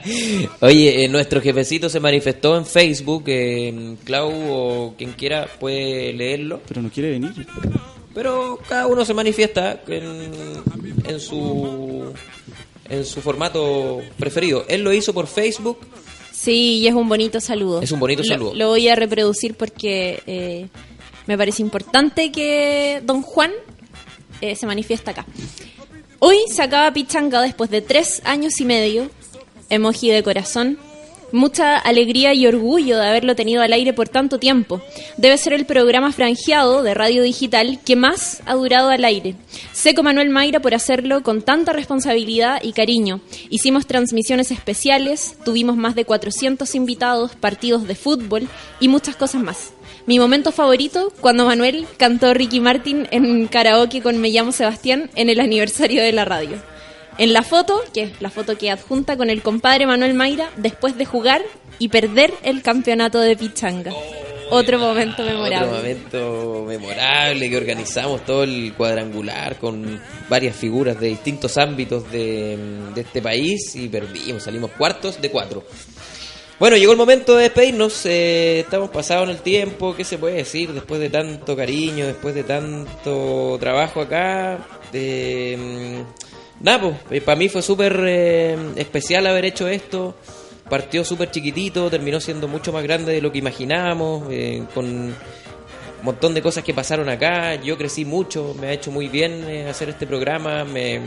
[0.60, 3.24] Oye, eh, nuestro jefecito se manifestó en Facebook.
[3.28, 6.60] eh, Clau o quien quiera puede leerlo.
[6.66, 7.46] Pero no quiere venir.
[8.14, 10.32] Pero cada uno se manifiesta en,
[11.06, 12.12] en su
[12.88, 14.64] en su formato preferido.
[14.68, 15.78] Él lo hizo por Facebook.
[16.32, 17.80] Sí, y es un bonito saludo.
[17.82, 18.54] Es un bonito Lo- saludo.
[18.54, 20.68] Lo, voy a reproducir porque eh,
[21.26, 23.52] me parece importante que don Juan
[24.40, 25.24] eh, se manifiesta acá.
[26.18, 29.10] Hoy se acaba Pichanga después de tres años y medio.
[29.70, 30.78] Emoji de corazón.
[31.32, 34.82] Mucha alegría y orgullo de haberlo tenido al aire por tanto tiempo.
[35.16, 39.34] Debe ser el programa franjeado de radio digital que más ha durado al aire.
[39.72, 43.20] Seco Manuel Mayra por hacerlo con tanta responsabilidad y cariño.
[43.48, 48.46] Hicimos transmisiones especiales, tuvimos más de 400 invitados, partidos de fútbol
[48.78, 49.72] y muchas cosas más.
[50.06, 55.30] Mi momento favorito, cuando Manuel cantó Ricky Martin en karaoke con Me llamo Sebastián en
[55.30, 56.71] el aniversario de la radio.
[57.18, 60.96] En la foto, que es la foto que adjunta con el compadre Manuel Mayra, después
[60.96, 61.42] de jugar
[61.78, 63.92] y perder el campeonato de Pichanga.
[64.50, 65.66] Otro momento memorable.
[65.66, 72.58] Otro momento memorable que organizamos todo el cuadrangular con varias figuras de distintos ámbitos de,
[72.94, 75.64] de este país y perdimos, salimos cuartos de cuatro.
[76.62, 78.06] Bueno, llegó el momento de despedirnos.
[78.06, 79.96] eh, estamos pasados en el tiempo.
[79.96, 84.58] ¿Qué se puede decir después de tanto cariño, después de tanto trabajo acá?
[84.92, 86.02] Mm,
[86.62, 90.14] nada, pues, para mí fue súper eh, especial haber hecho esto.
[90.68, 95.14] Partió súper chiquitito, terminó siendo mucho más grande de lo que imaginábamos, eh, con un
[96.02, 97.56] montón de cosas que pasaron acá.
[97.56, 101.00] Yo crecí mucho, me ha hecho muy bien eh, hacer este programa, me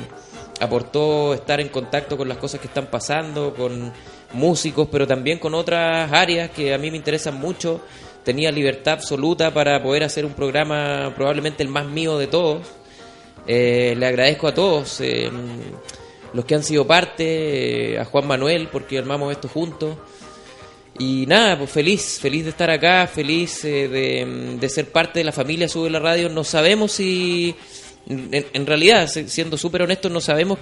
[0.60, 3.92] aportó estar en contacto con las cosas que están pasando, con
[4.34, 7.82] músicos, pero también con otras áreas que a mí me interesan mucho.
[8.24, 12.68] Tenía libertad absoluta para poder hacer un programa probablemente el más mío de todos.
[13.48, 15.30] Eh, le agradezco a todos eh,
[16.36, 19.98] los que han sido parte, eh, a Juan Manuel porque armamos esto juntos.
[21.00, 25.26] Y nada, pues feliz, feliz de estar acá, feliz eh, de, de ser parte de
[25.26, 26.30] la familia Sube la Radio.
[26.30, 27.56] No sabemos si,
[28.08, 30.60] en, realidad, siendo súper honestos, no sabemos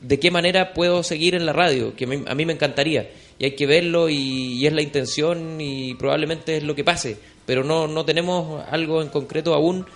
[0.00, 3.10] de qué manera puedo seguir en la radio, que a mí me encantaría.
[3.38, 7.16] Y hay que verlo y, y es la intención y probablemente es lo que pase.
[7.44, 9.86] Pero no, no tenemos algo en concreto aún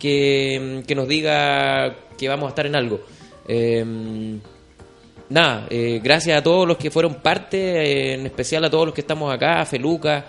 [0.00, 3.00] que, que nos diga que vamos a estar en algo.
[3.46, 3.84] Eh,
[5.28, 5.66] nada,
[6.02, 9.60] gracias a todos los que fueron parte, en especial a todos los que estamos acá,
[9.60, 10.26] a Feluca,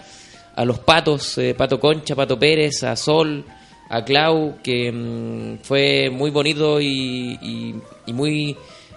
[0.55, 3.43] a los patos, eh, Pato Concha, Pato Pérez, a Sol,
[3.89, 8.55] a Clau, que mm, fue muy bonito y, y- y muy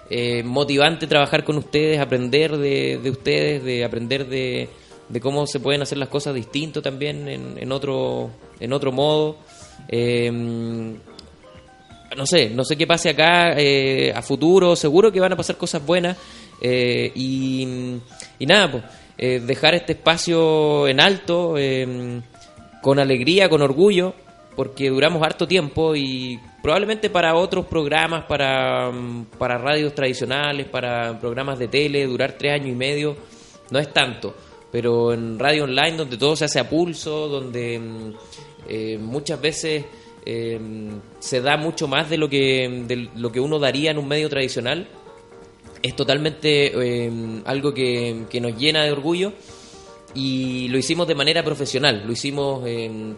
[0.09, 4.69] eh, motivante trabajar con ustedes, aprender de, de ustedes, de aprender de,
[5.09, 9.37] de cómo se pueden hacer las cosas distinto también en, en otro en otro modo.
[9.87, 10.31] Eh,
[12.15, 15.57] no sé, no sé qué pase acá eh, a futuro, seguro que van a pasar
[15.57, 16.17] cosas buenas.
[16.61, 17.67] Eh, y,
[18.39, 18.83] y nada, pues
[19.17, 22.21] eh, dejar este espacio en alto, eh,
[22.81, 24.13] con alegría, con orgullo,
[24.55, 31.17] porque duramos harto tiempo y probablemente para otros programas, para, mm, para radios tradicionales, para
[31.19, 33.15] programas de tele, durar tres años y medio,
[33.71, 34.35] no es tanto,
[34.71, 38.13] pero en radio online donde todo se hace a pulso, donde mm,
[38.67, 39.85] eh, muchas veces
[40.25, 40.59] eh,
[41.19, 44.29] se da mucho más de lo que de lo que uno daría en un medio
[44.29, 44.87] tradicional.
[45.81, 47.11] Es totalmente eh,
[47.45, 49.33] algo que, que nos llena de orgullo
[50.15, 52.63] y lo hicimos de manera profesional, lo hicimos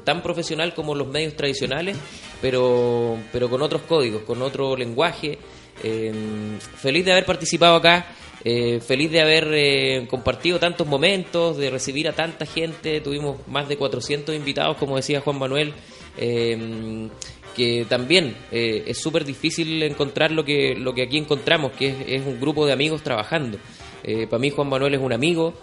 [0.03, 1.95] tan profesional como los medios tradicionales,
[2.41, 5.37] pero, pero con otros códigos, con otro lenguaje.
[6.77, 8.07] Feliz de haber participado acá,
[8.49, 13.67] eh, feliz de haber eh, compartido tantos momentos, de recibir a tanta gente, tuvimos más
[13.67, 15.73] de 400 invitados, como decía Juan Manuel.
[16.17, 17.09] eh,
[17.57, 22.23] que también eh, es súper difícil encontrar lo que, lo que aquí encontramos, que es,
[22.23, 23.57] un grupo de amigos trabajando.
[24.03, 25.55] Eh, para mí Juan Manuel es un amigo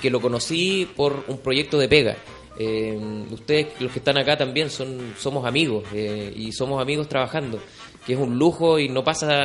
[0.00, 2.16] que lo conocí por un proyecto de pega.
[2.58, 2.96] Eh,
[3.32, 7.58] ustedes, los que están acá también, son somos amigos eh, y somos amigos trabajando,
[8.06, 9.44] que es un lujo y no pasa,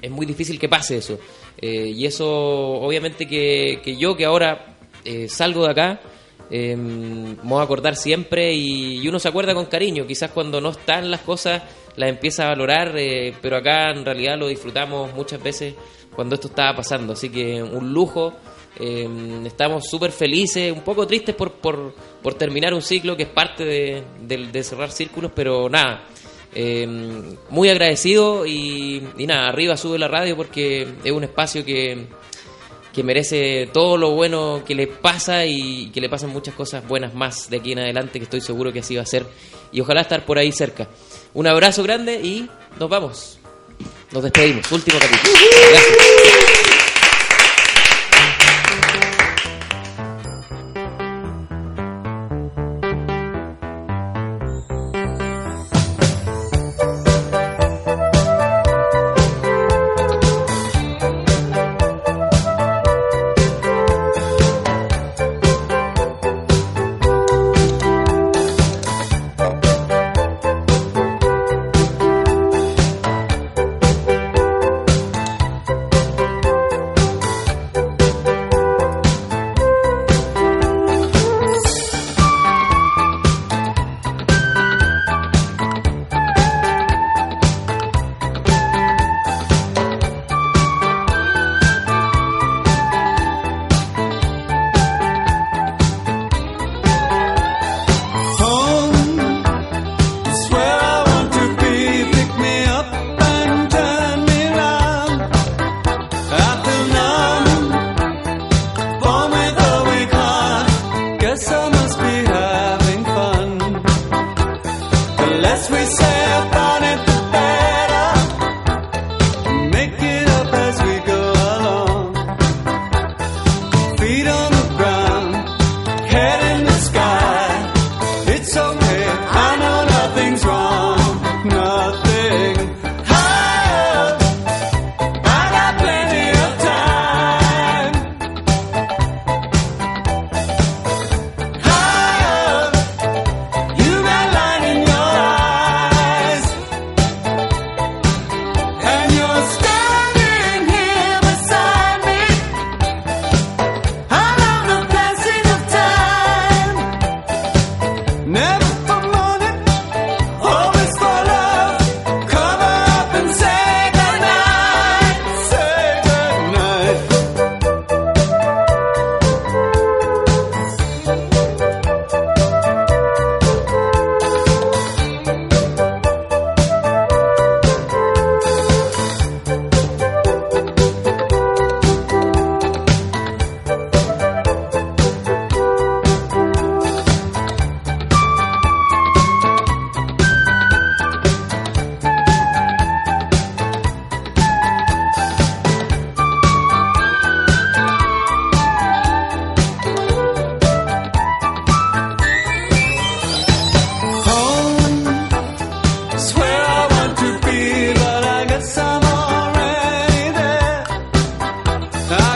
[0.00, 1.18] es muy difícil que pase eso.
[1.58, 6.00] Eh, y eso, obviamente, que, yo que ahora eh, salgo de acá,
[6.50, 10.06] eh, me voy a acordar siempre y, uno se acuerda con cariño.
[10.06, 11.62] Quizás cuando no están las cosas
[11.96, 15.74] las empieza a valorar, eh, pero acá en realidad lo disfrutamos muchas veces
[16.14, 17.12] cuando esto estaba pasando.
[17.14, 18.32] Así que un lujo.
[18.80, 19.08] eh,
[19.46, 23.64] estamos súper felices, un poco tristes por, por, por terminar un ciclo que es parte
[23.64, 26.04] de- de cerrar círculos, pero nada.
[26.54, 26.86] Eh,
[27.50, 32.06] muy agradecido y, y nada, arriba sube la radio porque es un espacio que,
[32.94, 37.12] que merece todo lo bueno que le pasa y que le pasan muchas cosas buenas
[37.12, 39.26] más de aquí en adelante, que estoy seguro que así va a ser.
[39.72, 40.88] Y ojalá estar por ahí cerca.
[41.34, 42.48] Un abrazo grande y
[42.78, 43.38] nos vamos.
[44.12, 44.70] Nos despedimos.
[44.70, 45.32] Último capítulo.
[45.70, 46.63] Gracias.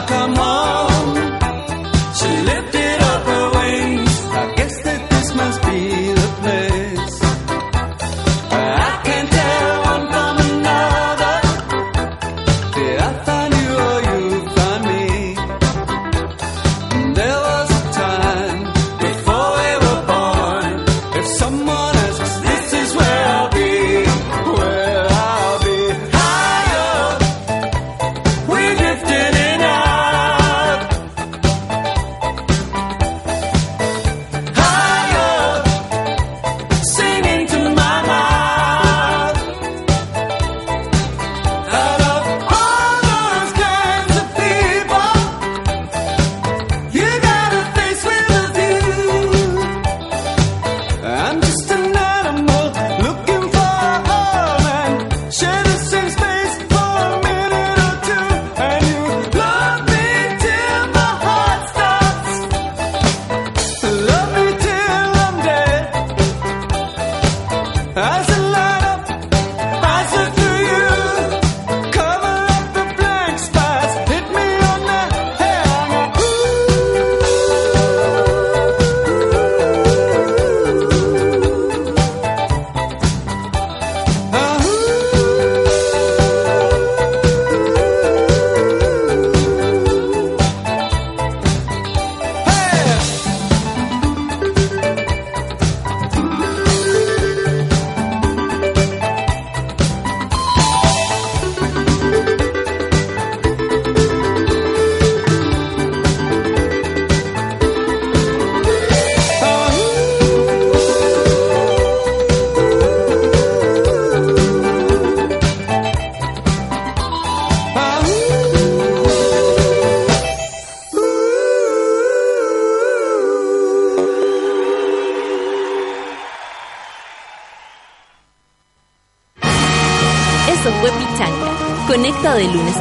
[0.08, 0.77] come on.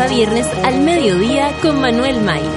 [0.09, 2.56] Viernes al mediodía con Manuel Mayra.